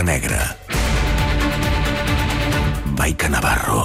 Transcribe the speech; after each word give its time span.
gorra 0.00 0.02
negra. 0.02 0.56
Maica 2.96 3.28
Navarro. 3.28 3.84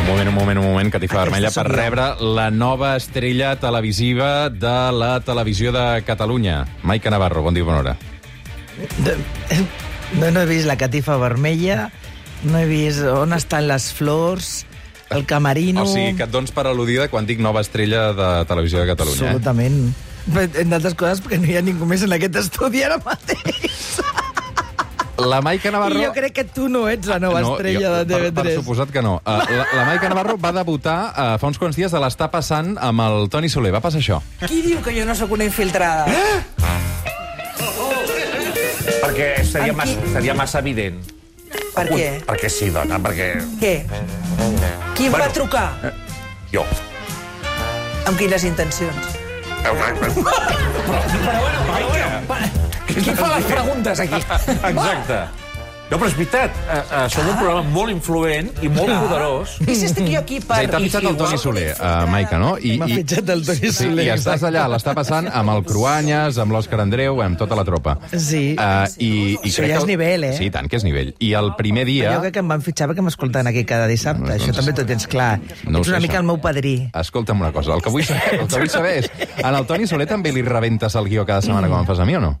Un 0.00 0.06
moment, 0.06 0.28
un 0.28 0.34
moment, 0.34 0.58
un 0.58 0.64
moment, 0.64 0.90
catifa 0.90 1.22
Aquesta 1.22 1.30
vermella, 1.30 1.50
per 1.50 1.66
rebre 1.70 2.34
la 2.34 2.50
nova 2.50 2.96
estrella 2.96 3.56
televisiva 3.56 4.50
de 4.50 4.92
la 4.92 5.20
televisió 5.20 5.72
de 5.72 6.02
Catalunya. 6.04 6.66
Maica 6.82 7.10
Navarro, 7.10 7.42
bon 7.42 7.54
dia, 7.54 7.64
bona 7.64 7.78
hora. 7.78 7.96
No, 10.18 10.30
no 10.30 10.40
he 10.40 10.46
vist 10.46 10.66
la 10.66 10.76
catifa 10.76 11.16
vermella, 11.16 11.90
no 12.44 12.58
he 12.58 12.66
vist 12.66 13.04
on 13.08 13.32
estan 13.32 13.68
les 13.68 13.92
flors, 13.92 14.66
el 15.10 15.24
camerino... 15.24 15.84
O 15.84 15.86
sigui, 15.86 16.16
que 16.18 16.28
et 16.28 16.32
dones 16.32 16.52
per 16.52 16.66
al·ludida 16.68 17.08
quan 17.08 17.26
dic 17.26 17.40
nova 17.40 17.64
estrella 17.64 18.12
de 18.12 18.32
televisió 18.50 18.82
de 18.82 18.90
Catalunya. 18.92 19.22
Eh? 19.24 19.30
Absolutament. 19.32 19.80
Però, 19.94 20.13
Entre 20.26 20.74
altres 20.78 20.94
coses, 20.96 21.20
perquè 21.24 21.38
no 21.40 21.46
hi 21.50 21.56
ha 21.58 21.62
ningú 21.64 21.84
més 21.88 22.02
en 22.06 22.12
aquest 22.16 22.36
estudi 22.40 22.82
ara 22.86 22.96
mateix. 23.04 23.98
La 25.24 25.38
Maica 25.44 25.70
Navarro... 25.70 25.94
I 25.94 26.06
jo 26.08 26.12
crec 26.16 26.32
que 26.34 26.42
tu 26.44 26.66
no 26.68 26.88
ets 26.90 27.06
la 27.06 27.20
nova 27.22 27.38
estrella 27.44 27.80
jo, 27.84 27.90
de 28.02 28.14
per, 28.16 28.22
TV3. 28.32 28.34
per 28.34 28.54
suposat 28.56 28.90
que 28.90 29.02
no. 29.04 29.12
Uh, 29.22 29.36
la, 29.46 29.66
la 29.78 29.84
Maica 29.86 30.08
Navarro 30.10 30.34
va 30.42 30.50
debutar 30.56 30.96
uh, 31.12 31.26
fa 31.38 31.46
uns 31.52 31.60
quants 31.60 31.78
dies 31.78 31.94
a 31.94 32.00
l'Està 32.02 32.26
passant 32.32 32.72
amb 32.82 33.04
el 33.04 33.28
Toni 33.30 33.48
Soler. 33.52 33.70
Va 33.76 33.80
passar 33.84 34.00
això. 34.02 34.18
Qui 34.42 34.58
diu 34.66 34.80
que 34.82 34.94
jo 34.96 35.06
no 35.06 35.14
sóc 35.14 35.30
una 35.36 35.46
infiltrada? 35.46 36.08
Perquè 39.04 39.28
seria, 39.46 39.70
qui? 39.70 39.76
massa, 39.78 40.06
seria 40.16 40.34
massa 40.34 40.58
evident. 40.64 40.98
Per 41.74 41.86
què? 41.92 42.08
Perquè 42.26 42.50
sí, 42.50 42.70
dona, 42.74 42.98
perquè... 43.02 43.28
Què? 43.60 43.74
Qui 44.98 45.06
em 45.06 45.14
Bueno. 45.14 45.18
va 45.20 45.28
trucar? 45.34 45.68
Jo. 46.50 46.66
Amb 48.06 48.18
quines 48.18 48.44
intencions? 48.50 49.14
Qui 52.94 53.14
fa 53.16 53.30
les 53.36 53.44
preguntes 53.48 54.00
aquí? 54.00 54.20
Exacte. 54.70 55.43
No, 55.90 55.98
però 56.00 56.06
és 56.08 56.14
veritat, 56.16 56.54
uh, 56.64 56.78
uh, 56.80 57.00
som 57.12 57.26
un 57.28 57.34
programa 57.36 57.62
molt 57.68 57.92
influent 57.92 58.46
i 58.64 58.70
molt 58.72 58.88
poderós. 58.88 59.58
I 59.68 59.74
si 59.76 59.84
estic 59.90 60.06
jo 60.08 60.22
aquí 60.22 60.38
per... 60.40 60.62
dir, 60.62 60.70
t'ha 60.72 60.80
fitxat 60.80 61.04
el 61.10 61.18
Toni 61.20 61.38
Soler, 61.38 61.66
uh, 61.76 62.06
Maica, 62.08 62.38
no? 62.40 62.54
I, 62.56 62.78
M'ha 62.80 62.88
fitxat 62.88 63.28
el 63.34 63.42
Toni 63.44 63.60
sí, 63.68 63.72
Soler, 63.76 64.06
I 64.08 64.12
estàs 64.14 64.46
allà, 64.48 64.64
l'està 64.72 64.94
passant 64.96 65.28
amb 65.28 65.52
el 65.52 65.60
Cruanyes, 65.68 66.38
amb 66.40 66.56
l'Òscar 66.56 66.80
Andreu, 66.82 67.20
amb 67.22 67.36
tota 67.38 67.58
la 67.58 67.66
tropa. 67.68 67.98
Sí. 68.16 68.56
Uh, 68.56 68.88
i, 68.96 69.10
i 69.36 69.52
Això 69.52 69.66
ja 69.66 69.74
que 69.74 69.82
és 69.82 69.88
nivell, 69.92 70.24
eh? 70.30 70.32
Sí, 70.40 70.48
tant 70.54 70.72
que 70.72 70.80
és 70.80 70.86
nivell. 70.88 71.12
I 71.20 71.34
el 71.38 71.52
primer 71.60 71.84
dia... 71.90 72.16
Jo 72.16 72.24
crec 72.24 72.38
que 72.38 72.42
em 72.46 72.54
van 72.54 72.64
fitxar 72.64 72.88
perquè 72.90 73.04
m'escolten 73.04 73.52
aquí 73.52 73.66
cada 73.68 73.84
dissabte. 73.90 74.24
No, 74.24 74.32
Això 74.32 74.48
doncs- 74.50 74.62
també 74.62 74.74
t'ho 74.80 74.86
tens 74.88 75.06
clar. 75.12 75.34
No 75.68 75.84
Ets 75.84 75.92
una 75.92 76.00
mica 76.00 76.16
això. 76.16 76.24
el 76.24 76.30
meu 76.32 76.40
padrí. 76.42 76.74
Escolta'm 77.04 77.44
una 77.44 77.52
cosa, 77.52 77.76
el 77.76 77.84
que 77.84 77.92
vull 77.92 78.08
saber, 78.08 78.40
el 78.40 78.48
que 78.48 78.64
vull 78.64 78.72
saber 78.72 78.96
és... 79.04 79.12
En 79.44 79.52
el 79.52 79.68
Toni 79.68 79.86
Soler 79.86 80.08
també 80.08 80.32
li 80.32 80.42
rebentes 80.48 80.96
el 80.96 81.12
guió 81.12 81.28
cada 81.28 81.44
setmana 81.44 81.68
com 81.68 81.84
em 81.84 81.92
fas 81.92 82.00
a 82.00 82.08
mi 82.08 82.16
o 82.16 82.24
no? 82.24 82.34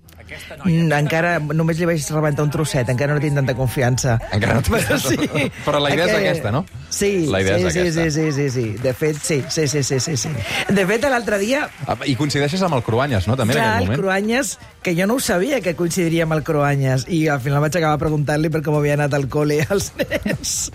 Mm, 0.64 0.92
Encara 0.96 1.38
només 1.38 1.78
li 1.78 1.86
vaig 1.88 2.04
rebentar 2.10 2.44
un 2.46 2.50
trosset, 2.50 2.88
encara 2.88 3.14
no 3.14 3.20
tinc 3.20 3.34
tanta 3.36 3.54
confiança. 3.54 4.16
Encara 4.32 4.54
no 4.58 4.62
tinc 4.62 4.76
Però, 4.76 4.88
tanta- 4.88 5.08
sí, 5.08 5.50
Però 5.66 5.80
la 5.82 5.90
idea 5.94 6.06
és 6.06 6.10
que- 6.12 6.28
aquesta, 6.28 6.50
no? 6.52 6.64
Sí, 6.88 7.26
La 7.26 7.40
idea 7.42 7.58
sí, 7.58 7.64
és 7.66 7.72
sí, 7.72 7.78
aquesta. 7.80 8.04
sí, 8.04 8.10
sí, 8.10 8.32
sí, 8.32 8.50
sí. 8.50 8.78
De 8.82 8.94
fet, 8.94 9.16
sí, 9.20 9.42
sí, 9.48 9.66
sí, 9.68 9.82
sí, 9.82 9.98
sí, 10.00 10.16
sí. 10.16 10.28
De 10.68 10.86
fet, 10.86 11.02
l'altre 11.10 11.38
dia, 11.38 11.68
Ah, 11.86 11.96
I 12.06 12.14
coincideixes 12.16 12.62
amb 12.62 12.74
el 12.76 12.82
Cruanyes, 12.82 13.26
no? 13.28 13.36
També 13.36 13.54
en 13.54 13.58
clar, 13.58 13.68
aquell 13.68 13.82
el 13.82 13.88
moment. 13.88 14.00
Cruanyes, 14.00 14.58
que 14.82 14.94
jo 14.96 15.06
no 15.06 15.14
ho 15.14 15.20
sabia 15.20 15.60
que 15.60 15.74
coincidiria 15.74 16.22
amb 16.24 16.32
el 16.34 16.42
Cruanyes, 16.44 17.06
i 17.08 17.26
al 17.28 17.40
final 17.40 17.60
vaig 17.60 17.76
acabar 17.76 17.98
preguntant-li 17.98 18.48
per 18.50 18.62
com 18.62 18.76
havia 18.78 18.94
anat 18.94 19.12
al 19.14 19.28
col·le 19.28 19.66
als 19.68 19.92
nens. 19.98 20.70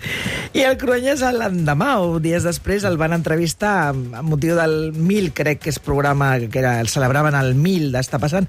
I 0.52 0.60
el 0.66 0.76
Cruanyes 0.76 1.20
l'endemà, 1.22 1.96
o 2.04 2.20
dies 2.20 2.44
després, 2.44 2.84
el 2.84 2.98
van 3.00 3.14
entrevistar 3.16 3.88
amb 3.94 4.20
motiu 4.28 4.54
del 4.56 4.92
1000, 4.92 5.32
crec 5.32 5.60
que 5.64 5.70
és 5.70 5.78
programa 5.80 6.34
que 6.38 6.58
era, 6.60 6.78
el 6.80 6.88
celebraven 6.92 7.34
el 7.34 7.54
1000 7.54 7.90
d'estar 7.92 8.20
passant. 8.20 8.46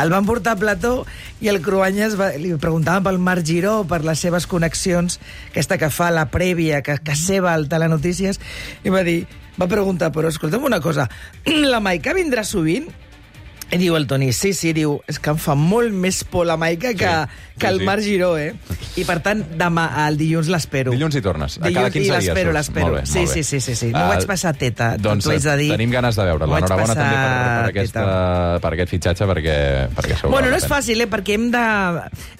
El 0.00 0.10
van 0.12 0.26
portar 0.26 0.43
a 0.52 0.58
plató 0.60 0.92
i 1.40 1.48
el 1.52 1.60
Cruanyes 1.64 2.18
va, 2.20 2.32
li 2.40 2.52
preguntaven 2.60 3.06
pel 3.06 3.20
Marc 3.22 3.46
Giró, 3.48 3.76
per 3.88 4.02
les 4.04 4.20
seves 4.20 4.48
connexions, 4.50 5.18
aquesta 5.50 5.78
que 5.80 5.90
fa 5.90 6.10
la 6.14 6.26
prèvia, 6.32 6.82
que, 6.84 6.98
que 7.00 7.16
seva 7.18 7.54
al 7.54 7.68
Telenotícies, 7.72 8.40
i 8.84 8.92
va 8.92 9.04
dir, 9.06 9.22
va 9.60 9.70
preguntar, 9.70 10.12
però 10.14 10.28
escolta'm 10.32 10.66
una 10.68 10.82
cosa, 10.84 11.08
la 11.72 11.80
Maica 11.80 12.16
vindrà 12.16 12.44
sovint? 12.44 12.90
I 13.74 13.78
diu 13.80 13.96
el 13.98 14.06
Toni, 14.06 14.32
sí, 14.32 14.52
sí, 14.54 14.72
diu, 14.72 15.00
és 15.10 15.18
que 15.18 15.30
em 15.34 15.38
fa 15.42 15.54
molt 15.58 15.92
més 15.92 16.22
por 16.24 16.46
la 16.46 16.56
Maica 16.56 16.92
que, 16.94 17.08
Sí, 17.10 17.58
que 17.58 17.66
el 17.70 17.80
sí. 17.80 17.84
Marc 17.86 18.02
Giró, 18.02 18.36
eh? 18.38 18.54
I 18.96 19.04
per 19.04 19.18
tant, 19.22 19.40
demà, 19.58 19.88
el 20.06 20.16
dilluns 20.18 20.48
l'espero. 20.50 20.92
Dilluns 20.94 21.14
hi 21.18 21.22
tornes. 21.22 21.56
A 21.58 21.60
cada 21.66 21.70
Dilluns 21.70 21.92
15 21.94 21.98
i 21.98 22.04
dies. 22.04 22.14
l'espero, 22.24 22.52
surts. 22.52 22.54
l'espero. 22.54 23.00
Sí, 23.06 23.26
sí, 23.26 23.42
sí, 23.44 23.60
sí, 23.60 23.74
sí. 23.74 23.88
M'ho 23.90 23.98
Ah, 24.04 24.08
vaig 24.14 24.26
passar 24.26 24.54
teta, 24.56 24.96
Doncs 24.98 25.24
t'ho 25.24 25.30
haig 25.34 25.42
de 25.42 25.56
dir. 25.56 25.70
tenim 25.74 25.90
ganes 25.90 26.14
de 26.16 26.24
veure. 26.24 26.46
M'ho 26.46 26.52
vaig 26.54 26.62
L'enhorabona 26.64 26.94
també 26.94 27.16
per, 27.16 27.34
per, 27.64 27.70
aquesta, 27.74 28.00
teta. 28.00 28.58
per 28.62 28.72
aquest 28.74 28.90
fitxatge, 28.94 29.26
perquè, 29.32 29.56
perquè 29.96 30.14
això 30.18 30.30
Bueno, 30.30 30.50
no 30.50 30.56
és 30.56 30.66
fàcil, 30.70 31.00
eh? 31.02 31.08
Perquè 31.10 31.34
hem 31.34 31.50
de 31.50 31.64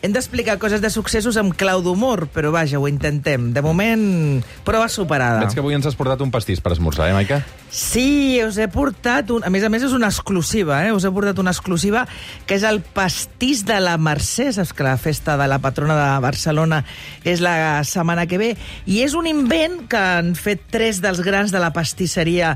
hem 0.03 0.12
d'explicar 0.12 0.59
coses 0.59 0.81
de 0.81 0.91
successos 0.91 1.37
amb 1.37 1.55
clau 1.59 1.83
d'humor, 1.83 2.28
però 2.34 2.51
vaja, 2.55 2.78
ho 2.78 2.87
intentem. 2.89 3.53
De 3.53 3.62
moment, 3.62 4.43
prova 4.65 4.89
superada. 4.89 5.41
Veig 5.45 5.55
que 5.55 5.61
avui 5.61 5.75
ens 5.75 5.87
has 5.87 5.95
portat 5.99 6.21
un 6.22 6.31
pastís 6.31 6.61
per 6.61 6.72
esmorzar, 6.72 7.09
eh, 7.11 7.15
Maica? 7.15 7.43
Sí, 7.75 8.39
us 8.39 8.55
he 8.62 8.69
portat... 8.71 9.33
Un... 9.35 9.43
A 9.43 9.51
més 9.51 9.65
a 9.67 9.69
més, 9.73 9.83
és 9.83 9.93
una 9.97 10.07
exclusiva, 10.07 10.77
eh? 10.87 10.93
Us 10.95 11.03
he 11.03 11.11
portat 11.11 11.41
una 11.43 11.51
exclusiva, 11.51 12.05
que 12.47 12.55
és 12.55 12.62
el 12.62 12.79
pastís 12.95 13.65
de 13.67 13.81
la 13.83 13.97
Mercè. 13.99 14.47
Saps 14.55 14.71
que 14.71 14.87
la 14.87 14.95
festa 14.95 15.35
de 15.41 15.49
la 15.51 15.59
patrona 15.59 15.97
de 15.99 16.21
Barcelona 16.23 16.84
és 17.27 17.43
la 17.43 17.83
setmana 17.83 18.29
que 18.31 18.39
ve. 18.39 18.51
I 18.87 19.01
és 19.03 19.17
un 19.19 19.27
invent 19.27 19.89
que 19.91 19.99
han 19.99 20.37
fet 20.39 20.63
tres 20.71 21.01
dels 21.03 21.19
grans 21.27 21.51
de 21.51 21.59
la 21.59 21.73
pastisseria 21.75 22.53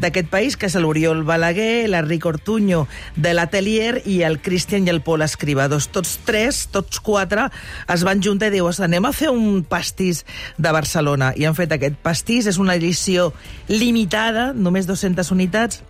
d'aquest 0.00 0.32
país, 0.32 0.56
que 0.56 0.70
és 0.72 0.78
l'Oriol 0.80 1.20
Balaguer, 1.28 1.90
l'Enric 1.92 2.24
Ortuño 2.32 2.86
de 3.12 3.36
l'Atelier 3.36 4.00
i 4.08 4.22
el 4.24 4.40
Cristian 4.40 4.88
i 4.88 4.94
el 4.94 5.02
Pol 5.04 5.20
Escribados. 5.20 5.90
Tots 5.92 6.16
tres, 6.24 6.62
tots 6.72 7.04
quatre, 7.04 7.50
es 7.92 8.06
van 8.08 8.24
juntar 8.24 8.48
i 8.48 8.56
diuen, 8.56 8.80
anem 8.88 9.04
a 9.04 9.12
fer 9.12 9.28
un 9.36 9.66
pastís 9.68 10.24
de 10.56 10.72
Barcelona. 10.72 11.34
I 11.36 11.44
han 11.44 11.60
fet 11.60 11.76
aquest 11.76 12.00
pastís, 12.00 12.48
és 12.48 12.56
una 12.56 12.80
edició 12.80 13.34
limitada, 13.68 14.48
només 14.62 14.88
200 14.88 15.32
unitats, 15.34 15.82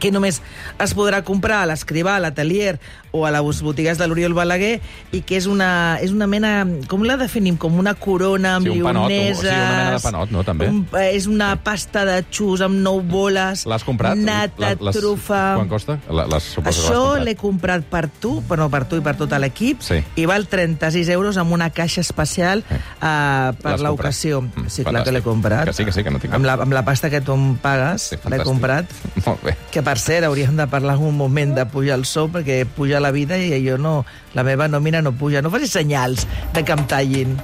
que 0.00 0.10
només 0.10 0.40
es 0.82 0.94
podrà 0.96 1.22
comprar 1.24 1.62
a 1.62 1.66
l'Escrivà, 1.70 2.16
a 2.16 2.20
l'Atelier 2.24 2.78
o 3.14 3.24
a 3.26 3.30
les 3.30 3.60
botigues 3.62 3.98
de 3.98 4.08
l'Oriol 4.10 4.34
Balaguer 4.34 4.80
i 5.14 5.20
que 5.22 5.36
és 5.38 5.46
una, 5.46 5.98
és 6.02 6.10
una 6.10 6.26
mena... 6.26 6.64
Com 6.90 7.04
la 7.06 7.16
definim? 7.16 7.56
Com 7.56 7.76
una 7.78 7.92
corona 7.94 8.56
amb 8.56 8.66
Sí, 8.66 8.72
un 8.74 8.82
panot, 8.82 9.04
un- 9.04 9.12
lioneses... 9.12 9.40
sí, 9.40 9.54
una 9.54 9.76
mena 9.76 9.90
de 9.92 10.00
panot, 10.02 10.32
no, 10.34 10.42
també? 10.42 10.66
Un, 10.72 10.80
eh, 10.98 11.12
és 11.14 11.28
una 11.30 11.52
pasta 11.62 12.02
de 12.08 12.16
xus 12.30 12.64
amb 12.66 12.80
nou 12.82 12.98
boles... 13.06 13.62
L'has 13.70 13.84
comprat? 13.86 14.18
Nata, 14.18 14.58
La- 14.58 14.72
les- 14.90 14.98
trufa... 14.98 15.42
Quan 15.60 15.70
costa? 15.70 15.98
La, 16.10 16.26
les, 16.26 16.48
Això 16.64 17.04
l'he 17.22 17.36
comprat 17.38 17.86
per 17.86 18.08
tu, 18.08 18.40
però 18.48 18.66
per 18.72 18.82
tu 18.90 18.98
i 18.98 19.04
per 19.06 19.14
tot 19.20 19.30
l'equip, 19.38 19.80
Sí. 19.84 20.00
i 20.18 20.26
val 20.26 20.48
36 20.50 21.08
euros 21.14 21.38
amb 21.38 21.52
una 21.54 21.70
caixa 21.70 22.00
especial 22.02 22.64
Eh. 22.70 22.74
uh, 22.74 23.54
per 23.62 23.76
L'has 23.76 23.82
l'ocasió. 23.86 24.40
comprat? 24.42 24.64
Mm, 24.64 24.68
Sí, 24.74 24.82
clar 24.84 25.04
que 25.06 25.12
l'he 25.12 25.22
comprat. 25.22 25.64
Que 25.70 25.72
sí, 25.76 25.84
que 25.84 25.92
sí, 25.92 26.02
que 26.02 26.10
no 26.10 26.18
tinc 26.18 26.32
cap- 26.32 26.40
amb, 26.40 26.46
la, 26.50 26.54
amb 26.66 26.72
la 26.74 26.82
pasta 26.84 27.10
que 27.10 27.20
tu 27.20 27.32
em 27.38 27.54
pagues, 27.62 28.10
Sí, 28.10 28.16
l'he 28.28 28.42
comprat. 28.42 28.90
Molt 29.26 29.42
bé. 29.46 29.54
Que, 29.70 29.83
per 29.84 29.98
cert, 30.00 30.24
hauríem 30.26 30.56
de 30.56 30.66
parlar 30.70 30.96
un 30.98 31.16
moment 31.16 31.54
de 31.56 31.66
pujar 31.68 31.98
el 32.00 32.06
sou, 32.08 32.30
perquè 32.32 32.62
puja 32.76 33.02
la 33.04 33.12
vida 33.14 33.38
i 33.38 33.60
jo 33.66 33.78
no... 33.78 34.02
La 34.34 34.42
meva 34.42 34.66
nòmina 34.66 34.98
no 35.04 35.12
puja. 35.14 35.44
No 35.44 35.52
facis 35.52 35.76
senyals 35.76 36.24
de 36.56 36.64
que 36.66 36.74
em 36.74 36.88
tallin. 36.90 37.36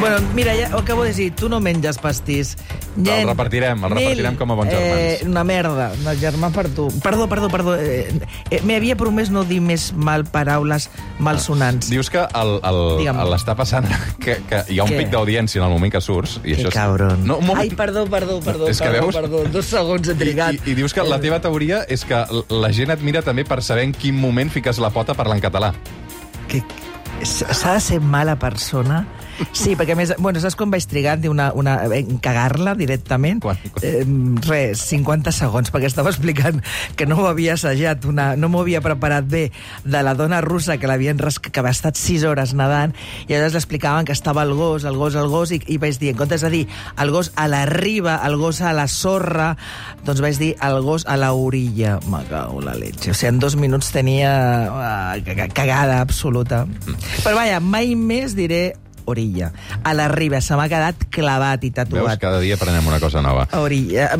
Bueno, 0.00 0.16
mira, 0.34 0.52
ja 0.56 0.74
ho 0.74 0.78
acabo 0.80 1.04
de 1.04 1.12
dir, 1.12 1.34
tu 1.34 1.48
no 1.50 1.60
menges 1.60 1.98
pastís. 1.98 2.56
El 2.96 3.26
repartirem, 3.28 3.84
el 3.84 3.90
repartirem 3.92 4.36
com 4.36 4.50
a 4.50 4.54
bons 4.56 4.70
germans. 4.72 5.00
Eh, 5.00 5.26
una 5.28 5.42
merda, 5.44 5.90
una 6.00 6.14
germà 6.16 6.48
per 6.50 6.68
tu. 6.72 6.86
Perdó, 7.04 7.28
perdó, 7.28 7.50
perdó. 7.52 7.74
Eh, 7.76 8.08
eh, 8.50 8.60
M'havia 8.64 8.96
promès 8.96 9.28
no 9.30 9.44
dir 9.44 9.60
més 9.60 9.90
mal 9.92 10.24
paraules 10.24 10.88
malsonants. 11.20 11.90
Dius 11.92 12.08
que 12.10 12.18
el, 12.24 12.54
el, 12.64 12.80
Digue'm. 13.02 13.20
el 13.20 13.36
està 13.36 13.54
passant 13.58 13.86
que, 14.24 14.38
que 14.48 14.62
hi 14.72 14.80
ha 14.80 14.86
un 14.88 14.94
Què? 14.94 15.02
pic 15.04 15.12
d'audiència 15.12 15.60
en 15.60 15.66
el 15.68 15.74
moment 15.76 15.92
que 15.92 16.00
surts. 16.00 16.38
I 16.44 16.54
Que 16.54 16.56
això 16.62 16.68
és- 16.72 16.74
cabron. 16.80 17.26
No, 17.26 17.36
un 17.38 17.46
moment. 17.46 17.60
Ai, 17.68 17.76
perdó, 17.76 18.06
perdó, 18.08 18.40
perdó, 18.40 18.68
És 18.72 18.80
que 18.80 18.88
perdó, 18.88 19.06
veus? 19.10 19.16
perdó. 19.20 19.44
Dos 19.52 19.66
segons 19.66 20.08
he 20.08 20.12
I, 20.16 20.20
trigat. 20.24 20.54
i, 20.66 20.70
I 20.72 20.74
dius 20.80 20.94
que 20.96 21.04
la 21.04 21.20
teva 21.20 21.42
teoria 21.44 21.84
és 21.88 22.04
que 22.08 22.24
la 22.48 22.72
gent 22.72 22.90
et 22.96 23.02
mira 23.04 23.20
també 23.22 23.44
per 23.44 23.60
saber 23.62 23.84
en 23.84 23.92
quin 23.92 24.16
moment 24.16 24.50
fiques 24.50 24.78
la 24.80 24.88
pota 24.90 25.12
parlant 25.14 25.40
català. 25.44 25.74
que 26.48 26.64
s'ha 27.22 27.74
de 27.74 27.80
ser 27.80 28.00
mala 28.00 28.38
persona 28.38 29.04
Sí, 29.56 29.74
perquè 29.78 29.96
més, 29.98 30.12
bueno, 30.18 30.40
saps 30.42 30.56
com 30.58 30.72
vaig 30.72 30.84
trigar 30.88 31.16
en 31.18 31.28
una, 31.32 31.50
una, 31.56 31.76
en 31.96 32.18
cagar-la 32.22 32.74
directament? 32.78 33.40
Quan? 33.44 33.58
Eh, 33.82 34.04
res, 34.46 34.82
50 34.90 35.32
segons, 35.34 35.72
perquè 35.72 35.88
estava 35.90 36.12
explicant 36.12 36.60
que 36.96 37.06
no 37.08 37.18
ho 37.20 37.28
havia 37.30 37.56
assajat, 37.56 38.04
una, 38.10 38.32
no 38.36 38.50
m'ho 38.52 38.62
havia 38.64 38.82
preparat 38.84 39.28
bé 39.30 39.46
de 39.84 40.02
la 40.04 40.14
dona 40.18 40.40
russa 40.44 40.78
que 40.80 40.90
l'havien 40.90 41.20
que 41.20 41.60
havia 41.60 41.74
estat 41.74 41.98
6 42.00 42.26
hores 42.28 42.54
nedant, 42.56 42.94
i 43.26 43.34
llavors 43.34 43.56
l'explicaven 43.56 44.08
que 44.08 44.16
estava 44.16 44.44
el 44.46 44.54
gos, 44.58 44.84
el 44.88 44.98
gos, 45.00 45.16
el 45.18 45.30
gos, 45.32 45.54
i, 45.54 45.60
i 45.66 45.78
vaig 45.80 45.98
dir, 46.00 46.12
en 46.14 46.20
comptes 46.20 46.44
de 46.46 46.52
dir 46.52 46.64
el 47.00 47.12
gos 47.14 47.32
a 47.36 47.48
la 47.50 47.64
riba, 47.68 48.20
el 48.26 48.36
gos 48.40 48.60
a 48.60 48.74
la 48.76 48.86
sorra, 48.90 49.54
doncs 50.06 50.22
vaig 50.24 50.38
dir 50.40 50.52
el 50.66 50.80
gos 50.86 51.06
a 51.06 51.16
la 51.20 51.32
orilla. 51.32 51.98
Me 52.10 52.22
cago 52.28 52.60
la 52.64 52.74
leche. 52.74 53.12
O 53.12 53.14
sigui, 53.14 53.30
en 53.34 53.40
dos 53.42 53.56
minuts 53.56 53.92
tenia 53.94 54.32
uh, 54.70 55.48
cagada 55.54 56.00
absoluta. 56.00 56.64
Però 57.24 57.36
vaja, 57.36 57.60
mai 57.60 57.94
més 57.98 58.36
diré 58.38 58.74
orilla. 59.10 59.52
A 59.84 59.94
la 59.94 60.08
riba, 60.08 60.40
se 60.40 60.56
m'ha 60.56 60.68
quedat 60.68 61.06
clavat 61.10 61.64
i 61.64 61.70
Veus? 61.70 61.74
tatuat. 61.90 62.18
Cada 62.20 62.40
dia 62.40 62.54
aprenem 62.56 62.86
una 62.86 63.00
cosa 63.00 63.20
nova. 63.22 63.46
A 63.50 63.60
orilla. 63.60 64.10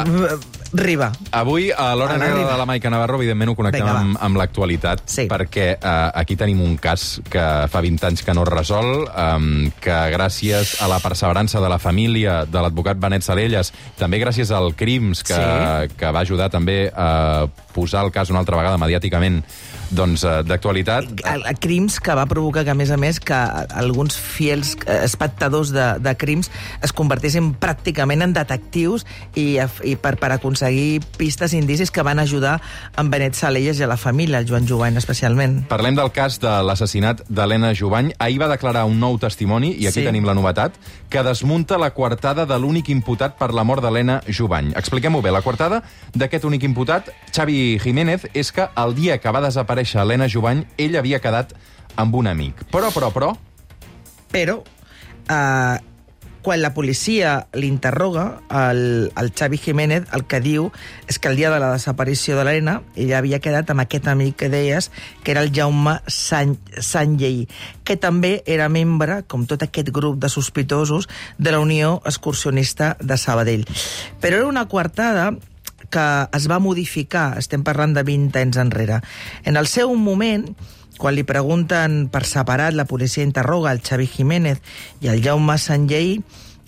Riba. 0.73 1.11
Avui, 1.35 1.73
a 1.75 1.97
l'hora 1.99 2.15
negra 2.17 2.45
de 2.53 2.57
la 2.59 2.65
Maica 2.65 2.91
Navarro, 2.91 3.17
evidentment 3.19 3.51
ho 3.51 3.57
connectem 3.59 3.83
Vinga, 3.83 3.93
va. 3.93 4.01
amb, 4.05 4.19
amb 4.23 4.37
l'actualitat, 4.39 5.01
Sí. 5.11 5.25
perquè 5.27 5.65
eh, 5.83 6.11
aquí 6.15 6.37
tenim 6.37 6.61
un 6.63 6.77
cas 6.79 7.21
que 7.29 7.43
fa 7.69 7.81
20 7.83 8.07
anys 8.07 8.23
que 8.23 8.35
no 8.35 8.45
es 8.45 8.49
resol, 8.49 9.09
eh, 9.11 9.73
que 9.83 9.97
gràcies 10.15 10.77
a 10.81 10.87
la 10.87 11.01
perseverança 11.03 11.59
de 11.61 11.69
la 11.69 11.79
família 11.83 12.45
de 12.47 12.63
l'advocat 12.63 12.97
Benet 13.03 13.23
Salelles, 13.27 13.73
també 13.99 14.21
gràcies 14.23 14.53
al 14.55 14.75
Crims, 14.77 15.25
que, 15.25 15.35
Sí. 15.35 15.95
que 15.97 16.11
va 16.13 16.21
ajudar 16.21 16.51
també 16.51 16.93
a 16.95 17.49
posar 17.75 18.05
el 18.05 18.13
cas 18.15 18.31
una 18.31 18.41
altra 18.43 18.57
vegada 18.59 18.79
mediàticament 18.81 19.43
doncs, 19.91 20.23
eh, 20.25 20.43
d'actualitat, 20.47 21.09
crims 21.61 21.99
que 22.01 22.15
va 22.15 22.27
provocar 22.31 22.63
que, 22.65 22.71
a 22.71 22.79
més 22.79 22.91
a 22.95 22.97
més, 23.01 23.19
que 23.21 23.35
alguns 23.35 24.17
fiels 24.17 24.77
eh, 24.87 25.01
espectadors 25.05 25.73
de, 25.75 25.87
de 25.99 26.15
crims 26.17 26.51
es 26.83 26.93
convertissin 26.95 27.53
pràcticament 27.59 28.23
en 28.23 28.35
detectius 28.37 29.05
i, 29.35 29.59
i 29.59 29.97
per, 29.99 30.15
per 30.21 30.33
aconseguir 30.37 31.01
pistes 31.19 31.55
i 31.55 31.59
indicis 31.59 31.91
que 31.91 32.05
van 32.07 32.23
ajudar 32.23 32.61
en 33.01 33.11
Benet 33.11 33.35
Salelles 33.35 33.81
i 33.81 33.87
a 33.87 33.91
la 33.91 33.99
família, 33.99 34.39
el 34.39 34.49
Joan 34.49 34.69
Jovany 34.69 34.97
especialment. 35.01 35.65
Parlem 35.71 35.99
del 35.99 36.13
cas 36.15 36.39
de 36.43 36.55
l'assassinat 36.67 37.25
d'Helena 37.29 37.75
Jovany. 37.75 38.13
Ahir 38.19 38.41
va 38.41 38.51
declarar 38.53 38.87
un 38.87 39.01
nou 39.03 39.19
testimoni, 39.19 39.75
i 39.75 39.87
aquí 39.91 40.01
Sí. 40.01 40.07
tenim 40.07 40.25
la 40.25 40.35
novetat, 40.35 40.73
que 41.11 41.23
desmunta 41.27 41.77
la 41.79 41.91
coartada 41.91 42.47
de 42.47 42.59
l'únic 42.59 42.89
imputat 42.89 43.37
per 43.37 43.51
la 43.53 43.65
mort 43.67 43.83
d'Helena 43.83 44.21
Jovany. 44.31 44.73
Expliquem-ho 44.79 45.21
bé. 45.21 45.35
La 45.35 45.43
coartada 45.43 45.83
d'aquest 46.15 46.47
únic 46.47 46.65
imputat, 46.65 47.11
Xavi 47.35 47.79
Jiménez, 47.83 48.29
és 48.33 48.53
que 48.55 48.69
el 48.79 48.95
dia 48.95 49.19
que 49.19 49.35
va 49.35 49.43
desaparèixer 49.43 50.01
Helena 50.01 50.31
Jovany, 50.31 50.65
ell 50.79 50.97
havia 50.97 51.19
quedat 51.21 51.53
amb 51.99 52.15
un 52.15 52.31
amic. 52.31 52.63
Però, 52.71 52.95
però, 52.95 53.11
però, 53.11 53.35
Però, 54.31 54.63
eh, 55.29 55.79
quan 56.43 56.63
la 56.63 56.73
policia 56.75 57.49
l'interroga, 57.53 58.41
el, 58.51 59.13
el 59.17 59.33
Xavi 59.37 59.59
Jiménez 59.59 60.09
el 60.17 60.25
que 60.25 60.41
diu 60.41 60.71
és 61.11 61.19
que 61.19 61.29
el 61.29 61.37
dia 61.37 61.51
de 61.53 61.61
la 61.61 61.73
desaparició 61.75 62.39
de 62.39 62.47
l'Helena 62.47 62.81
ella 62.95 63.19
havia 63.19 63.41
quedat 63.43 63.71
amb 63.71 63.85
aquest 63.85 64.09
amic 64.09 64.39
que 64.41 64.51
deies, 64.53 64.91
que 65.25 65.35
era 65.35 65.45
el 65.45 65.53
Jaume 65.55 65.99
San, 66.07 66.57
Sanllei, 66.79 67.47
que 67.85 67.99
també 68.01 68.41
era 68.47 68.71
membre, 68.73 69.23
com 69.29 69.47
tot 69.47 69.63
aquest 69.67 69.93
grup 69.93 70.21
de 70.23 70.33
sospitosos, 70.33 71.09
de 71.39 71.53
la 71.53 71.61
Unió 71.61 72.01
Excursionista 72.05 72.97
de 73.01 73.17
Sabadell. 73.19 73.67
Però 74.21 74.41
era 74.41 74.49
una 74.49 74.67
coartada 74.69 75.31
que 75.91 76.07
es 76.33 76.47
va 76.49 76.61
modificar, 76.63 77.35
estem 77.39 77.65
parlant 77.67 77.97
de 77.97 78.05
20 78.07 78.39
anys 78.39 78.61
enrere. 78.63 79.01
En 79.45 79.59
el 79.59 79.67
seu 79.67 79.93
moment, 79.99 80.47
quan 81.01 81.17
li 81.17 81.25
pregunten 81.25 82.05
per 82.13 82.27
separat, 82.29 82.77
la 82.77 82.85
policia 82.85 83.25
interroga 83.25 83.73
el 83.73 83.81
Xavi 83.81 84.07
Jiménez 84.07 84.61
i 85.01 85.09
el 85.09 85.23
Jaume 85.25 85.57
Sanllei, 85.59 86.21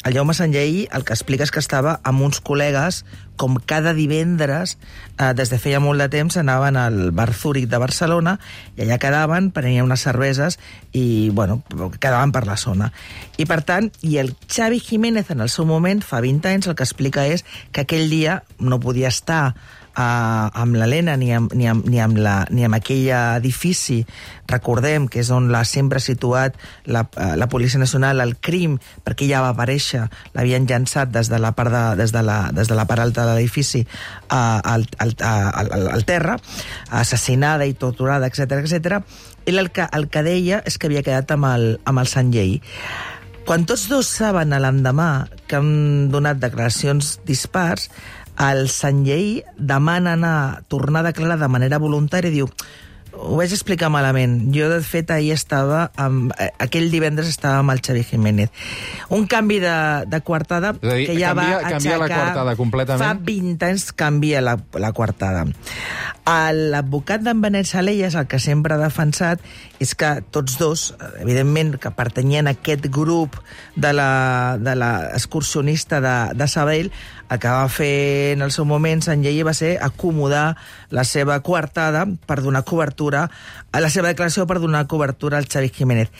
el 0.02 0.14
Jaume 0.16 0.34
Sanllei 0.34 0.86
el 0.90 1.04
que 1.04 1.12
explica 1.14 1.44
és 1.44 1.52
que 1.54 1.60
estava 1.62 1.98
amb 2.08 2.24
uns 2.24 2.40
col·legues 2.42 3.02
com 3.36 3.58
cada 3.68 3.92
divendres, 3.94 4.78
eh, 5.18 5.32
des 5.36 5.52
de 5.52 5.58
feia 5.60 5.80
molt 5.84 6.00
de 6.00 6.08
temps, 6.08 6.36
anaven 6.40 6.78
al 6.80 7.12
Bar 7.12 7.28
Zúrich 7.36 7.68
de 7.68 7.78
Barcelona 7.78 8.38
i 8.76 8.82
allà 8.86 8.98
quedaven, 9.02 9.50
prenien 9.52 9.84
unes 9.84 10.02
cerveses 10.02 10.58
i, 10.92 11.28
bueno, 11.30 11.60
quedaven 12.00 12.32
per 12.32 12.46
la 12.48 12.56
zona. 12.56 12.92
I, 13.36 13.44
per 13.46 13.60
tant, 13.68 13.92
i 14.00 14.16
el 14.22 14.34
Xavi 14.48 14.80
Jiménez, 14.80 15.30
en 15.30 15.44
el 15.44 15.52
seu 15.52 15.68
moment, 15.68 16.02
fa 16.02 16.22
20 16.24 16.48
anys, 16.48 16.72
el 16.72 16.78
que 16.78 16.88
explica 16.88 17.28
és 17.28 17.44
que 17.70 17.84
aquell 17.84 18.08
dia 18.10 18.42
no 18.58 18.80
podia 18.80 19.12
estar 19.12 19.54
amb 19.94 20.76
l'Helena 20.76 21.16
ni, 21.20 21.32
amb, 21.34 21.52
ni, 21.54 21.66
amb, 21.68 21.86
ni, 21.88 22.00
amb 22.00 22.16
la, 22.16 22.34
ni 22.50 22.64
amb 22.64 22.76
aquell 22.78 23.10
edifici, 23.38 24.00
recordem 24.48 25.08
que 25.10 25.20
és 25.22 25.30
on 25.34 25.50
l'ha 25.52 25.62
sempre 25.68 26.00
situat 26.00 26.56
la, 26.86 27.04
uh, 27.04 27.34
la 27.36 27.48
Policia 27.52 27.80
Nacional, 27.80 28.20
el 28.24 28.36
crim, 28.40 28.78
perquè 29.04 29.28
ja 29.28 29.42
va 29.44 29.52
aparèixer, 29.52 30.06
l'havien 30.36 30.66
llançat 30.68 31.12
des 31.12 31.28
de 31.32 31.40
la 31.42 31.52
part, 31.56 31.72
de, 31.72 31.84
des 32.02 32.14
de 32.14 32.24
la, 32.24 32.38
des 32.54 32.68
de 32.68 32.78
la 32.78 32.86
part 32.88 33.04
alta 33.04 33.26
de 33.28 33.36
l'edifici 33.36 33.84
al, 34.28 34.86
al, 34.98 35.16
al, 35.20 35.72
al, 35.92 36.04
terra, 36.08 36.38
assassinada 36.90 37.68
i 37.68 37.74
torturada, 37.74 38.28
etc 38.28 38.62
etc. 38.62 39.00
Ell 39.46 39.58
el 39.58 39.72
que, 39.74 39.88
el 39.92 40.08
que 40.08 40.24
deia 40.24 40.62
és 40.66 40.78
que 40.78 40.88
havia 40.88 41.04
quedat 41.04 41.34
amb 41.36 41.50
el, 41.52 41.66
amb 41.84 42.02
el 42.02 42.10
Sant 42.10 42.32
Llei. 42.34 42.60
Quan 43.42 43.64
tots 43.66 43.88
dos 43.90 44.06
saben 44.06 44.54
l'endemà 44.54 45.26
que 45.50 45.58
han 45.58 46.10
donat 46.12 46.38
declaracions 46.38 47.16
dispars, 47.26 47.88
el 48.50 48.68
Sanllei 48.68 49.44
demana 49.56 50.16
anar, 50.18 50.64
tornar 50.66 51.04
a 51.04 51.10
declarar 51.12 51.38
de 51.38 51.48
manera 51.52 51.78
voluntària 51.78 52.32
i 52.32 52.40
diu 52.40 52.48
ho 53.12 53.36
vaig 53.36 53.52
explicar 53.52 53.90
malament. 53.92 54.48
Jo, 54.54 54.68
de 54.72 54.80
fet, 54.84 55.10
ahir 55.10 55.32
estava 55.34 55.90
amb... 55.96 56.32
eh, 56.40 56.50
Aquell 56.62 56.90
divendres 56.90 57.28
estava 57.28 57.58
amb 57.62 57.70
el 57.74 57.80
Xavi 57.84 58.02
Jiménez. 58.08 58.50
Un 59.10 59.26
canvi 59.30 59.58
de, 59.62 59.74
de 60.08 60.20
coartada 60.24 60.72
És 60.80 60.88
a 60.92 60.96
dir, 60.96 61.06
que 61.10 61.18
ja 61.20 61.32
canvia- 61.34 61.60
va 61.62 61.70
canvia 61.76 61.98
la 61.98 62.08
coartada 62.08 62.56
completament? 62.56 63.02
Fa 63.04 63.14
20 63.32 63.66
anys 63.68 63.88
canvia 63.92 64.40
la, 64.40 64.56
la 64.80 64.92
coartada. 64.96 65.44
L'advocat 66.26 67.20
d'en 67.24 67.40
Benet 67.42 67.66
Salelles, 67.66 68.14
el 68.14 68.28
que 68.30 68.38
sempre 68.38 68.74
ha 68.76 68.80
defensat, 68.80 69.40
és 69.82 69.94
que 69.98 70.20
tots 70.30 70.54
dos, 70.60 70.92
evidentment, 71.20 71.74
que 71.82 71.90
pertanyien 71.90 72.46
a 72.46 72.54
aquest 72.54 72.86
grup 72.94 73.36
de 73.74 73.90
la, 73.92 74.56
de 74.60 74.74
la 74.78 74.92
excursionista 75.16 76.00
de, 76.00 76.14
de 76.38 76.46
Sabadell, 76.48 76.92
el 77.32 77.38
que 77.40 77.48
va 77.48 77.66
fer 77.72 78.34
en 78.36 78.42
el 78.44 78.50
seu 78.52 78.66
moment 78.68 79.00
Sant 79.02 79.22
Llei 79.24 79.40
va 79.42 79.54
ser 79.56 79.78
acomodar 79.80 80.54
la 80.92 81.02
seva 81.08 81.38
coartada 81.40 82.04
per 82.28 82.42
donar 82.44 82.60
cobertura, 82.68 83.01
a 83.10 83.80
la 83.80 83.90
seva 83.90 84.12
declaració 84.12 84.46
per 84.46 84.60
donar 84.62 84.86
cobertura 84.86 85.38
al 85.38 85.48
Xavi 85.50 85.72
Jiménez. 85.74 86.12